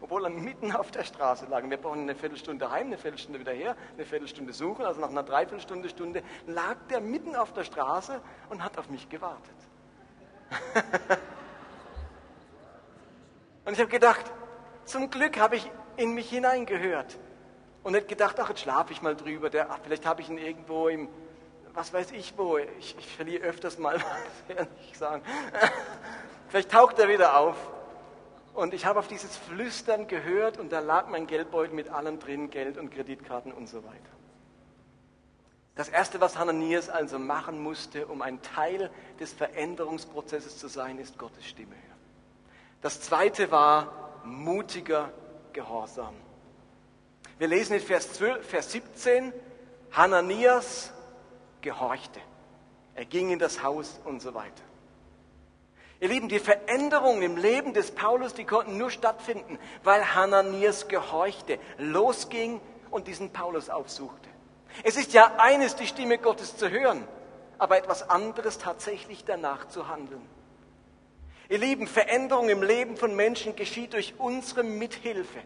obwohl 0.01 0.25
er 0.25 0.31
mitten 0.31 0.73
auf 0.73 0.91
der 0.91 1.05
Straße 1.05 1.47
lag. 1.47 1.63
wir 1.69 1.77
brauchen 1.77 2.03
eine 2.03 2.15
Viertelstunde 2.15 2.71
heim, 2.71 2.89
eine 2.89 2.99
Viertelstunde 2.99 3.41
wieder 3.41 3.53
her, 3.53 3.77
eine 3.95 4.05
Viertelstunde 4.05 4.53
suchen. 4.53 4.85
Also 4.85 5.01
nach 5.01 5.11
einer 5.11 5.23
Dreiviertelstunde, 5.23 5.89
Stunde 5.89 6.23
lag 6.47 6.77
der 6.91 7.01
mitten 7.01 7.35
auf 7.37 7.53
der 7.53 7.65
Straße 7.65 8.21
und 8.51 8.63
hat 8.63 8.79
auf 8.79 8.89
mich 8.89 9.09
gewartet. 9.09 9.55
und 13.65 13.73
ich 13.73 13.81
habe 13.81 13.91
gedacht, 13.91 14.25
zum 14.85 15.11
Glück 15.11 15.39
habe 15.39 15.57
ich 15.57 15.71
in 15.97 16.15
mich 16.15 16.31
hineingehört 16.31 17.19
und 17.83 17.93
nicht 17.93 18.09
gedacht, 18.09 18.39
ach, 18.41 18.49
jetzt 18.49 18.61
schlafe 18.61 18.93
ich 18.93 19.03
mal 19.03 19.17
drüber. 19.17 19.51
Der, 19.51 19.71
ach, 19.71 19.79
vielleicht 19.83 20.07
habe 20.07 20.21
ich 20.23 20.29
ihn 20.29 20.39
irgendwo 20.39 20.89
im, 20.89 21.09
was 21.73 21.93
weiß 21.93 22.13
ich 22.13 22.35
wo. 22.37 22.59
Ich, 22.59 22.97
ich 22.99 23.17
verliere 23.17 23.45
öfters 23.45 23.79
mal, 23.79 23.97
was, 24.49 24.67
ich 24.91 24.97
sagen. 24.99 25.23
Vielleicht 26.49 26.71
taucht 26.71 26.99
er 27.01 27.09
wieder 27.09 27.37
auf. 27.39 27.57
Und 28.57 28.73
ich 28.73 28.87
habe 28.87 28.99
auf 28.99 29.07
dieses 29.07 29.37
Flüstern 29.37 30.07
gehört 30.07 30.57
und 30.57 30.73
da 30.73 30.81
lag 30.81 31.09
mein 31.09 31.27
Geldbeutel 31.27 31.75
mit 31.75 31.91
allem 31.91 32.19
drin, 32.19 32.49
Geld 32.49 32.79
und 32.79 32.89
Kreditkarten 32.89 33.53
und 33.53 33.69
so 33.69 33.85
weiter. 33.85 33.99
Das 35.75 35.91
Erste, 35.91 36.23
was 36.23 36.39
Hananias 36.39 36.89
also 36.89 37.19
machen 37.19 37.63
musste, 37.63 38.07
um 38.07 38.23
ein 38.23 38.41
Teil 38.41 38.91
des 39.21 39.35
Veränderungsprozesses 39.35 40.57
zu 40.57 40.69
sein, 40.69 40.99
ist 40.99 41.19
Gottes 41.19 41.47
Stimme 41.47 41.75
hören. 41.75 42.01
Das 42.81 43.03
Zweite 43.03 43.51
war 43.51 44.23
mutiger 44.25 45.13
Gehorsam. 45.53 46.15
Wir 47.37 47.49
lesen 47.49 47.75
in 47.75 47.83
Vers, 47.83 48.15
12, 48.15 48.49
Vers 48.49 48.73
17, 48.73 49.35
Hananias 49.93 50.95
gehorchte. 51.61 52.21
Er 52.95 53.05
ging 53.05 53.33
in 53.33 53.39
das 53.39 53.63
Haus 53.63 54.01
und 54.07 54.23
so 54.23 54.33
weiter. 54.33 54.63
Ihr 55.99 56.09
Lieben, 56.09 56.29
die 56.29 56.39
Veränderungen 56.39 57.23
im 57.23 57.37
Leben 57.39 57.73
des 57.73 57.91
Paulus, 57.91 58.35
die 58.35 58.45
konnten 58.45 58.77
nur 58.77 58.91
stattfinden, 58.91 59.59
weil 59.83 60.15
Hananias 60.15 60.89
gehorchte, 60.89 61.59
losging 61.79 62.61
und 62.91 63.07
diesen 63.07 63.31
Paulus 63.33 63.71
aufsuchte. 63.71 64.29
Es 64.85 64.97
ist 64.97 65.15
ja 65.15 65.37
eines, 65.39 65.75
die 65.75 65.87
Stimme 65.87 66.19
Gottes 66.19 66.59
zu 66.59 66.69
hören, 66.69 67.09
aber 67.57 67.79
etwas 67.79 68.11
anderes 68.11 68.59
tatsächlich 68.59 69.25
danach 69.25 69.69
zu 69.69 69.89
handeln. 69.89 70.21
Ihr 71.49 71.59
Lieben, 71.59 71.87
Veränderung 71.87 72.51
im 72.51 72.63
Leben 72.63 72.99
von 72.99 73.15
Menschen 73.17 73.57
geschieht 73.57 73.95
durch 73.95 74.15
unsere 74.19 74.65
Mithilfe. 74.65 75.41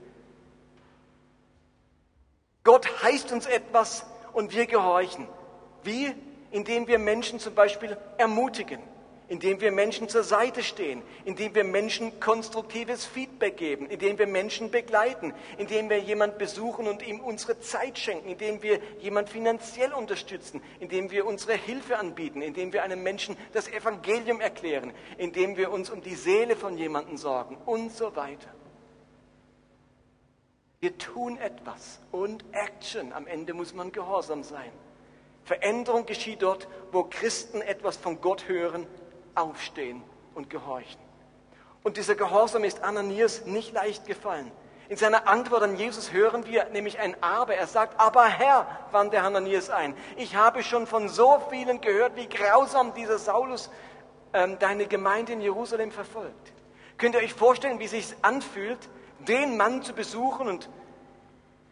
Gott 2.64 2.88
heißt 3.04 3.30
uns 3.30 3.46
etwas 3.46 4.04
und 4.32 4.52
wir 4.52 4.66
gehorchen. 4.66 5.28
Wie? 5.84 6.12
Indem 6.50 6.88
wir 6.88 6.98
Menschen 6.98 7.38
zum 7.38 7.54
Beispiel 7.54 7.96
ermutigen 8.18 8.80
indem 9.30 9.60
wir 9.60 9.70
Menschen 9.70 10.08
zur 10.08 10.24
Seite 10.24 10.64
stehen, 10.64 11.02
indem 11.24 11.54
wir 11.54 11.62
Menschen 11.62 12.18
konstruktives 12.18 13.06
Feedback 13.06 13.56
geben, 13.56 13.86
indem 13.86 14.18
wir 14.18 14.26
Menschen 14.26 14.72
begleiten, 14.72 15.32
indem 15.56 15.88
wir 15.88 16.00
jemand 16.00 16.36
besuchen 16.36 16.88
und 16.88 17.06
ihm 17.06 17.20
unsere 17.20 17.60
Zeit 17.60 17.96
schenken, 17.96 18.28
indem 18.28 18.60
wir 18.60 18.80
jemand 18.98 19.30
finanziell 19.30 19.92
unterstützen, 19.92 20.60
indem 20.80 21.12
wir 21.12 21.26
unsere 21.26 21.54
Hilfe 21.54 21.98
anbieten, 21.98 22.42
indem 22.42 22.72
wir 22.72 22.82
einem 22.82 23.04
Menschen 23.04 23.36
das 23.52 23.68
Evangelium 23.68 24.40
erklären, 24.40 24.92
indem 25.16 25.56
wir 25.56 25.70
uns 25.70 25.90
um 25.90 26.02
die 26.02 26.16
Seele 26.16 26.56
von 26.56 26.76
jemandem 26.76 27.16
sorgen 27.16 27.56
und 27.66 27.92
so 27.92 28.16
weiter. 28.16 28.52
Wir 30.80 30.98
tun 30.98 31.38
etwas 31.38 32.00
und 32.10 32.44
Action. 32.50 33.12
Am 33.12 33.28
Ende 33.28 33.54
muss 33.54 33.74
man 33.74 33.92
gehorsam 33.92 34.42
sein. 34.42 34.72
Veränderung 35.44 36.06
geschieht 36.06 36.42
dort, 36.42 36.68
wo 36.90 37.04
Christen 37.04 37.60
etwas 37.60 37.96
von 37.96 38.20
Gott 38.20 38.48
hören, 38.48 38.86
aufstehen 39.34 40.02
und 40.34 40.50
gehorchen. 40.50 41.00
Und 41.82 41.96
dieser 41.96 42.14
Gehorsam 42.14 42.64
ist 42.64 42.82
Ananias 42.82 43.46
nicht 43.46 43.72
leicht 43.72 44.06
gefallen. 44.06 44.50
In 44.90 44.96
seiner 44.96 45.28
Antwort 45.28 45.62
an 45.62 45.76
Jesus 45.76 46.12
hören 46.12 46.46
wir 46.46 46.64
nämlich 46.70 46.98
ein 46.98 47.14
Aber. 47.22 47.54
Er 47.54 47.68
sagt, 47.68 47.98
aber 48.00 48.24
Herr, 48.24 48.66
wandte 48.90 49.22
Hananias 49.22 49.70
ein, 49.70 49.94
ich 50.16 50.34
habe 50.34 50.64
schon 50.64 50.86
von 50.86 51.08
so 51.08 51.40
vielen 51.48 51.80
gehört, 51.80 52.16
wie 52.16 52.28
grausam 52.28 52.92
dieser 52.92 53.18
Saulus 53.18 53.70
ähm, 54.34 54.58
deine 54.58 54.86
Gemeinde 54.86 55.32
in 55.32 55.40
Jerusalem 55.40 55.92
verfolgt. 55.92 56.52
Könnt 56.98 57.14
ihr 57.14 57.20
euch 57.20 57.34
vorstellen, 57.34 57.78
wie 57.78 57.84
es 57.84 57.92
sich 57.92 58.14
anfühlt, 58.22 58.78
den 59.20 59.56
Mann 59.56 59.82
zu 59.82 59.92
besuchen 59.92 60.48
und, 60.48 60.68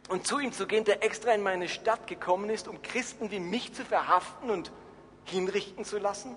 und 0.08 0.26
zu 0.26 0.38
ihm 0.38 0.52
zu 0.52 0.66
gehen, 0.66 0.84
der 0.84 1.02
extra 1.02 1.32
in 1.32 1.42
meine 1.42 1.68
Stadt 1.68 2.06
gekommen 2.06 2.50
ist, 2.50 2.68
um 2.68 2.80
Christen 2.82 3.30
wie 3.30 3.40
mich 3.40 3.74
zu 3.74 3.84
verhaften 3.84 4.48
und 4.48 4.70
hinrichten 5.24 5.84
zu 5.84 5.98
lassen? 5.98 6.36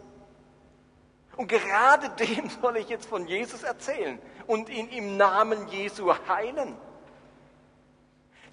Und 1.37 1.47
gerade 1.47 2.09
dem 2.25 2.49
soll 2.49 2.77
ich 2.77 2.89
jetzt 2.89 3.07
von 3.07 3.27
Jesus 3.27 3.63
erzählen 3.63 4.19
und 4.47 4.69
ihn 4.69 4.89
im 4.89 5.17
Namen 5.17 5.67
Jesu 5.69 6.13
heilen. 6.27 6.75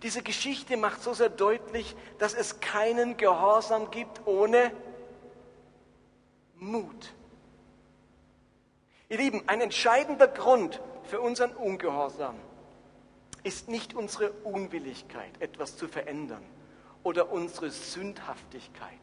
Diese 0.02 0.22
Geschichte 0.22 0.76
macht 0.76 1.02
so 1.02 1.12
sehr 1.12 1.28
deutlich, 1.28 1.96
dass 2.18 2.34
es 2.34 2.60
keinen 2.60 3.16
Gehorsam 3.16 3.90
gibt 3.90 4.26
ohne 4.26 4.70
Mut. 6.54 7.14
Ihr 9.08 9.16
Lieben, 9.16 9.42
ein 9.48 9.60
entscheidender 9.60 10.28
Grund 10.28 10.80
für 11.04 11.20
unseren 11.20 11.52
Ungehorsam 11.52 12.36
ist 13.42 13.68
nicht 13.68 13.94
unsere 13.94 14.30
Unwilligkeit, 14.44 15.40
etwas 15.40 15.76
zu 15.76 15.88
verändern 15.88 16.44
oder 17.02 17.32
unsere 17.32 17.70
Sündhaftigkeit. 17.70 19.00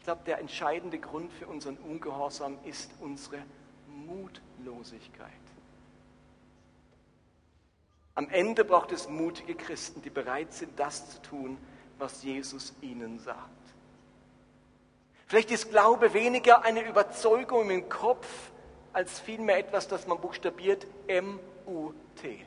Ich 0.00 0.04
glaube, 0.04 0.22
der 0.24 0.38
entscheidende 0.38 0.98
Grund 0.98 1.30
für 1.30 1.46
unseren 1.46 1.76
Ungehorsam 1.76 2.56
ist 2.64 2.90
unsere 3.00 3.36
Mutlosigkeit. 3.86 5.30
Am 8.14 8.30
Ende 8.30 8.64
braucht 8.64 8.92
es 8.92 9.10
mutige 9.10 9.54
Christen, 9.54 10.00
die 10.00 10.08
bereit 10.08 10.54
sind, 10.54 10.78
das 10.80 11.10
zu 11.10 11.22
tun, 11.22 11.58
was 11.98 12.22
Jesus 12.22 12.72
ihnen 12.80 13.18
sagt. 13.18 13.50
Vielleicht 15.26 15.50
ist 15.50 15.70
Glaube 15.70 16.14
weniger 16.14 16.64
eine 16.64 16.80
Überzeugung 16.88 17.68
im 17.68 17.88
Kopf, 17.90 18.50
als 18.94 19.20
vielmehr 19.20 19.58
etwas, 19.58 19.86
das 19.86 20.06
man 20.06 20.18
buchstabiert 20.18 20.86
M-U-T. 21.08 22.46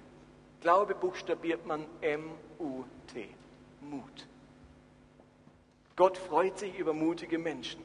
Glaube 0.59 0.95
buchstabiert 0.95 1.67
man 1.67 1.85
M-U-T. 2.01 3.29
Mut. 3.81 4.27
Gott 5.95 6.17
freut 6.17 6.57
sich 6.57 6.77
über 6.77 6.93
mutige 6.93 7.37
Menschen. 7.37 7.83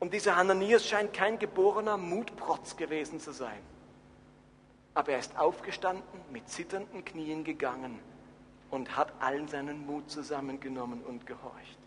Und 0.00 0.12
dieser 0.12 0.34
Hananias 0.34 0.86
scheint 0.86 1.12
kein 1.12 1.38
geborener 1.38 1.96
Mutprotz 1.96 2.76
gewesen 2.76 3.20
zu 3.20 3.32
sein. 3.32 3.60
Aber 4.94 5.12
er 5.12 5.20
ist 5.20 5.38
aufgestanden, 5.38 6.04
mit 6.32 6.48
zitternden 6.48 7.04
Knien 7.04 7.44
gegangen 7.44 8.00
und 8.70 8.96
hat 8.96 9.12
allen 9.20 9.46
seinen 9.46 9.86
Mut 9.86 10.10
zusammengenommen 10.10 11.02
und 11.02 11.26
gehorcht. 11.26 11.78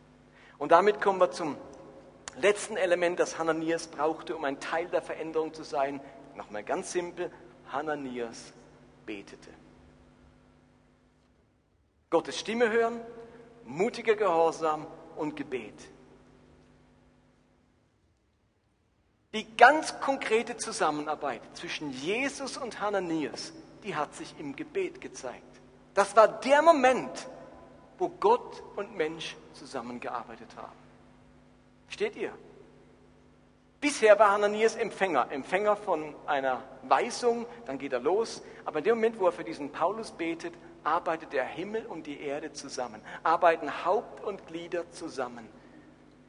Und 0.58 0.72
damit 0.72 1.02
kommen 1.02 1.20
wir 1.20 1.32
zum 1.32 1.58
letzten 2.40 2.78
Element, 2.78 3.20
das 3.20 3.38
Hananias 3.38 3.88
brauchte, 3.88 4.36
um 4.36 4.46
ein 4.46 4.60
Teil 4.60 4.88
der 4.88 5.02
Veränderung 5.02 5.54
zu 5.54 5.64
sein. 5.64 6.00
Nochmal 6.36 6.64
ganz 6.64 6.94
simpel, 6.94 7.32
Hananias 7.72 8.54
betete. 9.06 9.50
Gottes 12.10 12.40
Stimme 12.40 12.72
hören, 12.72 13.02
mutiger 13.66 14.16
Gehorsam 14.16 14.88
und 15.18 15.36
Gebet. 15.36 15.74
Die 19.34 19.46
ganz 19.58 20.00
konkrete 20.00 20.56
Zusammenarbeit 20.56 21.42
zwischen 21.56 21.92
Jesus 21.92 22.56
und 22.56 22.80
Hananias, 22.80 23.52
die 23.84 23.96
hat 23.96 24.16
sich 24.16 24.34
im 24.40 24.56
Gebet 24.56 25.02
gezeigt. 25.02 25.44
Das 25.94 26.16
war 26.16 26.28
der 26.28 26.62
Moment, 26.62 27.28
wo 27.98 28.10
Gott 28.10 28.64
und 28.76 28.96
Mensch 28.96 29.36
zusammengearbeitet 29.54 30.50
haben. 30.56 30.76
Steht 31.90 32.16
ihr? 32.16 32.32
Bisher 33.82 34.18
war 34.18 34.32
Hananias 34.32 34.76
Empfänger, 34.76 35.32
Empfänger 35.32 35.76
von 35.76 36.16
einer 36.26 36.64
Weisung, 36.84 37.46
dann 37.66 37.78
geht 37.78 37.94
er 37.94 38.00
los. 38.00 38.42
Aber 38.64 38.80
in 38.80 38.86
dem 38.86 38.96
Moment, 38.96 39.20
wo 39.20 39.28
er 39.28 39.32
für 39.32 39.44
diesen 39.44 39.72
Paulus 39.72 40.12
betet, 40.12 40.54
arbeitet 40.86 41.34
der 41.34 41.46
Himmel 41.46 41.86
und 41.86 42.08
die 42.08 42.20
Erde 42.20 42.54
zusammen, 42.54 43.02
arbeiten 43.24 43.86
Haupt 43.86 44.24
und 44.24 44.48
Glieder 44.48 44.90
zusammen. 44.92 45.48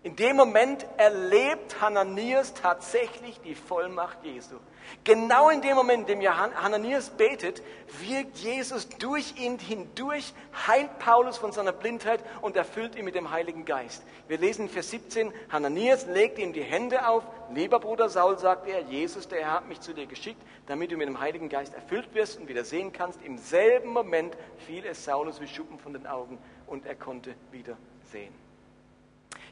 In 0.07 0.15
dem 0.15 0.37
Moment 0.37 0.87
erlebt 0.99 1.81
Hananias 1.81 2.55
tatsächlich 2.55 3.41
die 3.41 3.57
Vollmacht 3.57 4.19
Jesu. 4.23 4.55
Genau 5.03 5.51
in 5.51 5.63
dem 5.63 5.75
Moment, 5.75 6.09
in 6.09 6.21
dem 6.21 6.31
Hananias 6.31 7.11
betet, 7.11 7.61
wirkt 8.07 8.39
Jesus 8.39 8.89
durch 8.89 9.35
ihn 9.37 9.59
hindurch, 9.59 10.33
heilt 10.65 10.97
Paulus 11.01 11.39
von 11.39 11.51
seiner 11.51 11.73
Blindheit 11.73 12.21
und 12.41 12.57
erfüllt 12.57 12.95
ihn 12.95 13.05
mit 13.05 13.17
dem 13.17 13.33
Heiligen 13.33 13.65
Geist. 13.65 14.05
Wir 14.29 14.39
lesen 14.39 14.67
in 14.67 14.69
Vers 14.69 14.91
17, 14.91 15.33
Hananias 15.51 16.07
legte 16.07 16.41
ihm 16.41 16.53
die 16.53 16.63
Hände 16.63 17.09
auf. 17.09 17.25
Lieber 17.53 17.81
Bruder 17.81 18.09
Saul, 18.09 18.39
sagte 18.39 18.71
er, 18.71 18.83
Jesus, 18.83 19.27
der 19.27 19.41
Herr 19.41 19.55
hat 19.55 19.69
mich 19.69 19.81
zu 19.81 19.93
dir 19.93 20.07
geschickt, 20.07 20.41
damit 20.69 20.93
du 20.93 20.97
mit 20.97 21.09
dem 21.09 21.19
Heiligen 21.19 21.49
Geist 21.49 21.75
erfüllt 21.75 22.15
wirst 22.15 22.39
und 22.39 22.47
wieder 22.47 22.63
sehen 22.63 22.93
kannst. 22.93 23.21
Im 23.23 23.39
selben 23.39 23.89
Moment 23.89 24.37
fiel 24.69 24.87
es 24.87 25.05
Saulus 25.05 25.41
wie 25.41 25.49
Schuppen 25.49 25.81
von 25.81 25.95
den 25.95 26.07
Augen 26.07 26.39
und 26.69 26.87
er 26.87 26.95
konnte 26.95 27.35
wieder 27.51 27.77
sehen. 28.13 28.46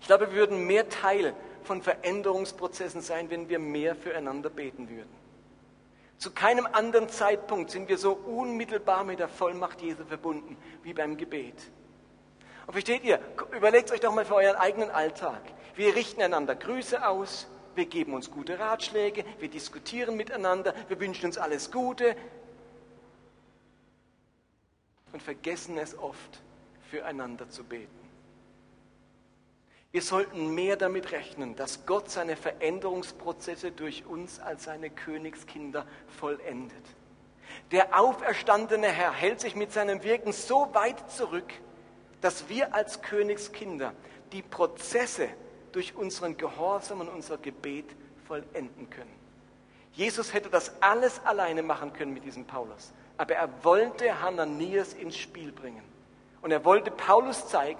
Ich 0.04 0.08
glaube, 0.08 0.32
wir 0.32 0.36
würden 0.36 0.66
mehr 0.66 0.86
Teil 0.90 1.32
von 1.62 1.80
Veränderungsprozessen 1.80 3.00
sein, 3.00 3.30
wenn 3.30 3.48
wir 3.48 3.58
mehr 3.58 3.96
füreinander 3.96 4.50
beten 4.50 4.90
würden. 4.90 5.08
Zu 6.18 6.30
keinem 6.30 6.68
anderen 6.70 7.08
Zeitpunkt 7.08 7.70
sind 7.70 7.88
wir 7.88 7.96
so 7.96 8.12
unmittelbar 8.12 9.04
mit 9.04 9.18
der 9.18 9.30
Vollmacht 9.30 9.80
Jesu 9.80 10.04
verbunden 10.04 10.58
wie 10.82 10.92
beim 10.92 11.16
Gebet. 11.16 11.54
Und 12.66 12.74
versteht 12.74 13.02
ihr, 13.02 13.18
überlegt 13.56 13.92
euch 13.92 14.00
doch 14.00 14.14
mal 14.14 14.26
für 14.26 14.34
euren 14.34 14.56
eigenen 14.56 14.90
Alltag. 14.90 15.40
Wir 15.74 15.94
richten 15.94 16.20
einander 16.20 16.54
Grüße 16.54 17.08
aus, 17.08 17.46
wir 17.74 17.86
geben 17.86 18.12
uns 18.12 18.30
gute 18.30 18.58
Ratschläge, 18.58 19.24
wir 19.38 19.48
diskutieren 19.48 20.18
miteinander, 20.18 20.74
wir 20.88 21.00
wünschen 21.00 21.24
uns 21.24 21.38
alles 21.38 21.70
Gute 21.70 22.14
und 25.14 25.22
vergessen 25.22 25.78
es 25.78 25.98
oft, 25.98 26.42
füreinander 26.90 27.48
zu 27.48 27.64
beten. 27.64 28.03
Wir 29.94 30.02
sollten 30.02 30.52
mehr 30.56 30.74
damit 30.74 31.12
rechnen, 31.12 31.54
dass 31.54 31.86
Gott 31.86 32.10
seine 32.10 32.34
Veränderungsprozesse 32.34 33.70
durch 33.70 34.04
uns 34.04 34.40
als 34.40 34.64
seine 34.64 34.90
Königskinder 34.90 35.86
vollendet. 36.18 36.84
Der 37.70 37.96
auferstandene 37.96 38.88
Herr 38.88 39.12
hält 39.12 39.40
sich 39.40 39.54
mit 39.54 39.72
seinem 39.72 40.02
Wirken 40.02 40.32
so 40.32 40.68
weit 40.72 41.08
zurück, 41.12 41.46
dass 42.20 42.48
wir 42.48 42.74
als 42.74 43.02
Königskinder 43.02 43.92
die 44.32 44.42
Prozesse 44.42 45.28
durch 45.70 45.94
unseren 45.94 46.36
Gehorsam 46.36 47.00
und 47.02 47.08
unser 47.08 47.38
Gebet 47.38 47.86
vollenden 48.26 48.90
können. 48.90 49.14
Jesus 49.92 50.34
hätte 50.34 50.48
das 50.50 50.72
alles 50.82 51.24
alleine 51.24 51.62
machen 51.62 51.92
können 51.92 52.12
mit 52.12 52.24
diesem 52.24 52.46
Paulus, 52.46 52.92
aber 53.16 53.36
er 53.36 53.48
wollte 53.62 54.20
Hananias 54.20 54.92
ins 54.92 55.16
Spiel 55.16 55.52
bringen. 55.52 55.84
Und 56.42 56.50
er 56.50 56.64
wollte 56.64 56.90
Paulus 56.90 57.46
zeigen, 57.46 57.78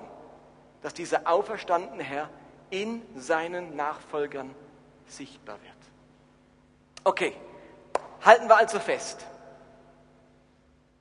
dass 0.84 0.92
dieser 0.92 1.26
auferstandene 1.26 2.02
Herr 2.02 2.28
in 2.68 3.00
seinen 3.16 3.74
Nachfolgern 3.74 4.54
sichtbar 5.06 5.56
wird. 5.62 5.72
Okay, 7.04 7.32
halten 8.20 8.50
wir 8.50 8.56
also 8.58 8.78
fest. 8.78 9.24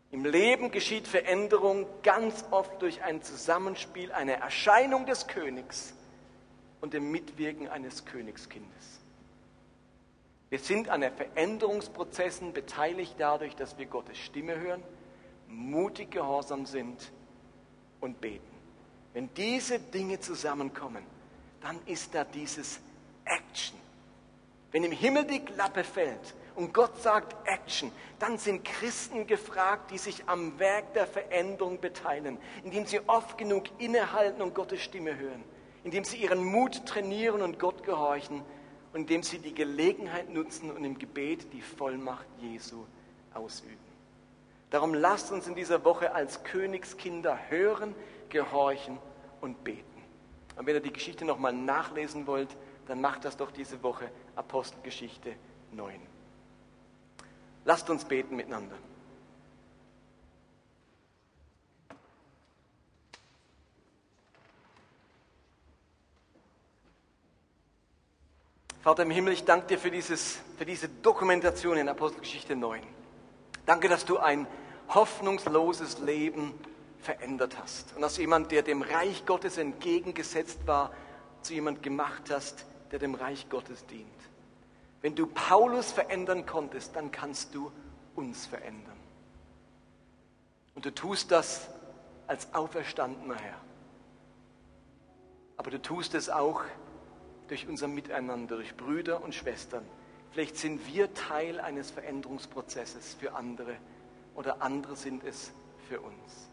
Im 0.09 0.23
Leben 0.23 0.71
geschieht 0.71 1.05
Veränderung 1.05 1.85
ganz 2.01 2.45
oft 2.51 2.81
durch 2.81 3.03
ein 3.03 3.21
Zusammenspiel 3.23 4.13
einer 4.13 4.35
Erscheinung 4.35 5.05
des 5.05 5.27
Königs 5.27 5.93
und 6.79 6.93
dem 6.93 7.11
Mitwirken 7.11 7.67
eines 7.67 8.05
Königskindes. 8.05 9.01
Wir 10.49 10.59
sind 10.59 10.87
an 10.87 11.01
den 11.01 11.11
Veränderungsprozessen 11.11 12.53
beteiligt 12.53 13.15
dadurch, 13.17 13.57
dass 13.57 13.77
wir 13.77 13.87
Gottes 13.87 14.17
Stimme 14.17 14.57
hören, 14.57 14.81
mutig 15.49 16.11
gehorsam 16.11 16.65
sind 16.65 17.11
und 17.99 18.21
beten. 18.21 18.52
Wenn 19.13 19.33
diese 19.35 19.79
Dinge 19.79 20.19
zusammenkommen, 20.19 21.03
dann 21.61 21.79
ist 21.85 22.13
da 22.13 22.23
dieses 22.23 22.79
Action. 23.25 23.77
Wenn 24.71 24.83
im 24.83 24.91
Himmel 24.91 25.25
die 25.25 25.39
Klappe 25.39 25.83
fällt 25.83 26.33
und 26.55 26.73
Gott 26.73 27.01
sagt 27.01 27.35
Action, 27.47 27.91
dann 28.19 28.37
sind 28.37 28.65
Christen 28.65 29.27
gefragt, 29.27 29.91
die 29.91 29.97
sich 29.99 30.27
am 30.27 30.57
Werk 30.57 30.93
der 30.93 31.05
Veränderung 31.05 31.79
beteiligen, 31.79 32.39
indem 32.63 32.85
sie 32.85 32.99
oft 33.07 33.37
genug 33.37 33.65
innehalten 33.77 34.41
und 34.41 34.55
Gottes 34.55 34.81
Stimme 34.81 35.17
hören, 35.17 35.43
indem 35.83 36.03
sie 36.03 36.17
ihren 36.17 36.43
Mut 36.43 36.85
trainieren 36.87 37.43
und 37.43 37.59
Gott 37.59 37.83
gehorchen 37.83 38.41
und 38.93 39.01
indem 39.01 39.21
sie 39.21 39.39
die 39.39 39.53
Gelegenheit 39.53 40.29
nutzen 40.29 40.71
und 40.71 40.83
im 40.83 40.97
Gebet 40.97 41.53
die 41.53 41.61
Vollmacht 41.61 42.25
Jesu 42.41 42.85
ausüben. 43.33 43.77
Darum 44.71 44.95
lasst 44.95 45.31
uns 45.31 45.45
in 45.45 45.53
dieser 45.53 45.85
Woche 45.85 46.15
als 46.15 46.43
Königskinder 46.43 47.37
hören, 47.49 47.93
gehorchen 48.33 48.97
und 49.39 49.63
beten. 49.63 50.03
Und 50.57 50.65
wenn 50.65 50.75
ihr 50.75 50.81
die 50.81 50.91
Geschichte 50.91 51.23
nochmal 51.23 51.53
nachlesen 51.53 52.27
wollt, 52.27 52.49
dann 52.87 52.99
macht 52.99 53.23
das 53.23 53.37
doch 53.37 53.51
diese 53.51 53.81
Woche 53.81 54.11
Apostelgeschichte 54.35 55.35
9. 55.71 56.01
Lasst 57.63 57.89
uns 57.89 58.03
beten 58.03 58.35
miteinander. 58.35 58.75
Vater 68.81 69.03
im 69.03 69.11
Himmel, 69.11 69.31
ich 69.31 69.45
danke 69.45 69.67
dir 69.67 69.79
für, 69.79 69.91
dieses, 69.91 70.41
für 70.57 70.65
diese 70.65 70.89
Dokumentation 70.89 71.77
in 71.77 71.87
Apostelgeschichte 71.87 72.53
9. 72.53 72.81
Danke, 73.65 73.87
dass 73.87 74.03
du 74.03 74.17
ein 74.17 74.45
hoffnungsloses 74.89 75.99
Leben 75.99 76.53
verändert 77.03 77.57
hast 77.61 77.95
und 77.95 78.01
dass 78.01 78.17
jemand, 78.17 78.51
der 78.51 78.63
dem 78.63 78.81
Reich 78.81 79.25
Gottes 79.25 79.57
entgegengesetzt 79.57 80.65
war, 80.65 80.91
zu 81.41 81.53
jemand 81.53 81.83
gemacht 81.83 82.29
hast, 82.29 82.65
der 82.91 82.99
dem 82.99 83.15
Reich 83.15 83.49
Gottes 83.49 83.85
dient. 83.85 84.07
Wenn 85.01 85.15
du 85.15 85.27
Paulus 85.27 85.91
verändern 85.91 86.45
konntest, 86.45 86.95
dann 86.95 87.11
kannst 87.11 87.53
du 87.53 87.71
uns 88.15 88.45
verändern. 88.45 88.97
Und 90.75 90.85
du 90.85 90.91
tust 90.91 91.31
das 91.31 91.69
als 92.27 92.53
auferstandener 92.53 93.35
Herr. 93.35 93.57
Aber 95.57 95.69
du 95.71 95.81
tust 95.81 96.15
es 96.15 96.29
auch 96.29 96.63
durch 97.47 97.67
unser 97.67 97.87
Miteinander, 97.87 98.55
durch 98.55 98.75
Brüder 98.75 99.21
und 99.21 99.35
Schwestern. 99.35 99.85
Vielleicht 100.31 100.57
sind 100.57 100.87
wir 100.87 101.13
Teil 101.13 101.59
eines 101.59 101.91
Veränderungsprozesses 101.91 103.15
für 103.19 103.35
andere 103.35 103.75
oder 104.35 104.61
andere 104.61 104.95
sind 104.95 105.23
es 105.23 105.51
für 105.87 105.99
uns. 105.99 106.49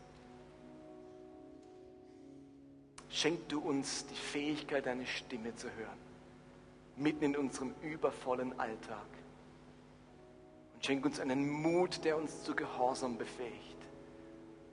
Schenk 3.11 3.48
du 3.48 3.61
uns 3.61 4.06
die 4.06 4.14
Fähigkeit, 4.14 4.86
deine 4.86 5.04
Stimme 5.06 5.54
zu 5.56 5.66
hören, 5.66 5.98
mitten 6.96 7.24
in 7.24 7.36
unserem 7.36 7.74
übervollen 7.82 8.58
Alltag. 8.58 9.06
Und 10.74 10.86
schenk 10.86 11.04
uns 11.04 11.18
einen 11.18 11.48
Mut, 11.48 12.04
der 12.04 12.16
uns 12.16 12.44
zu 12.44 12.54
Gehorsam 12.54 13.18
befähigt. 13.18 13.76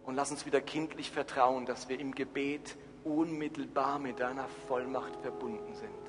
Und 0.06 0.16
lass 0.16 0.32
uns 0.32 0.46
wieder 0.46 0.62
kindlich 0.62 1.10
vertrauen, 1.12 1.66
dass 1.66 1.90
wir 1.90 2.00
im 2.00 2.14
Gebet 2.14 2.78
unmittelbar 3.04 4.00
mit 4.00 4.20
deiner 4.20 4.48
Vollmacht 4.68 5.16
verbunden 5.18 5.74
sind. 5.74 6.07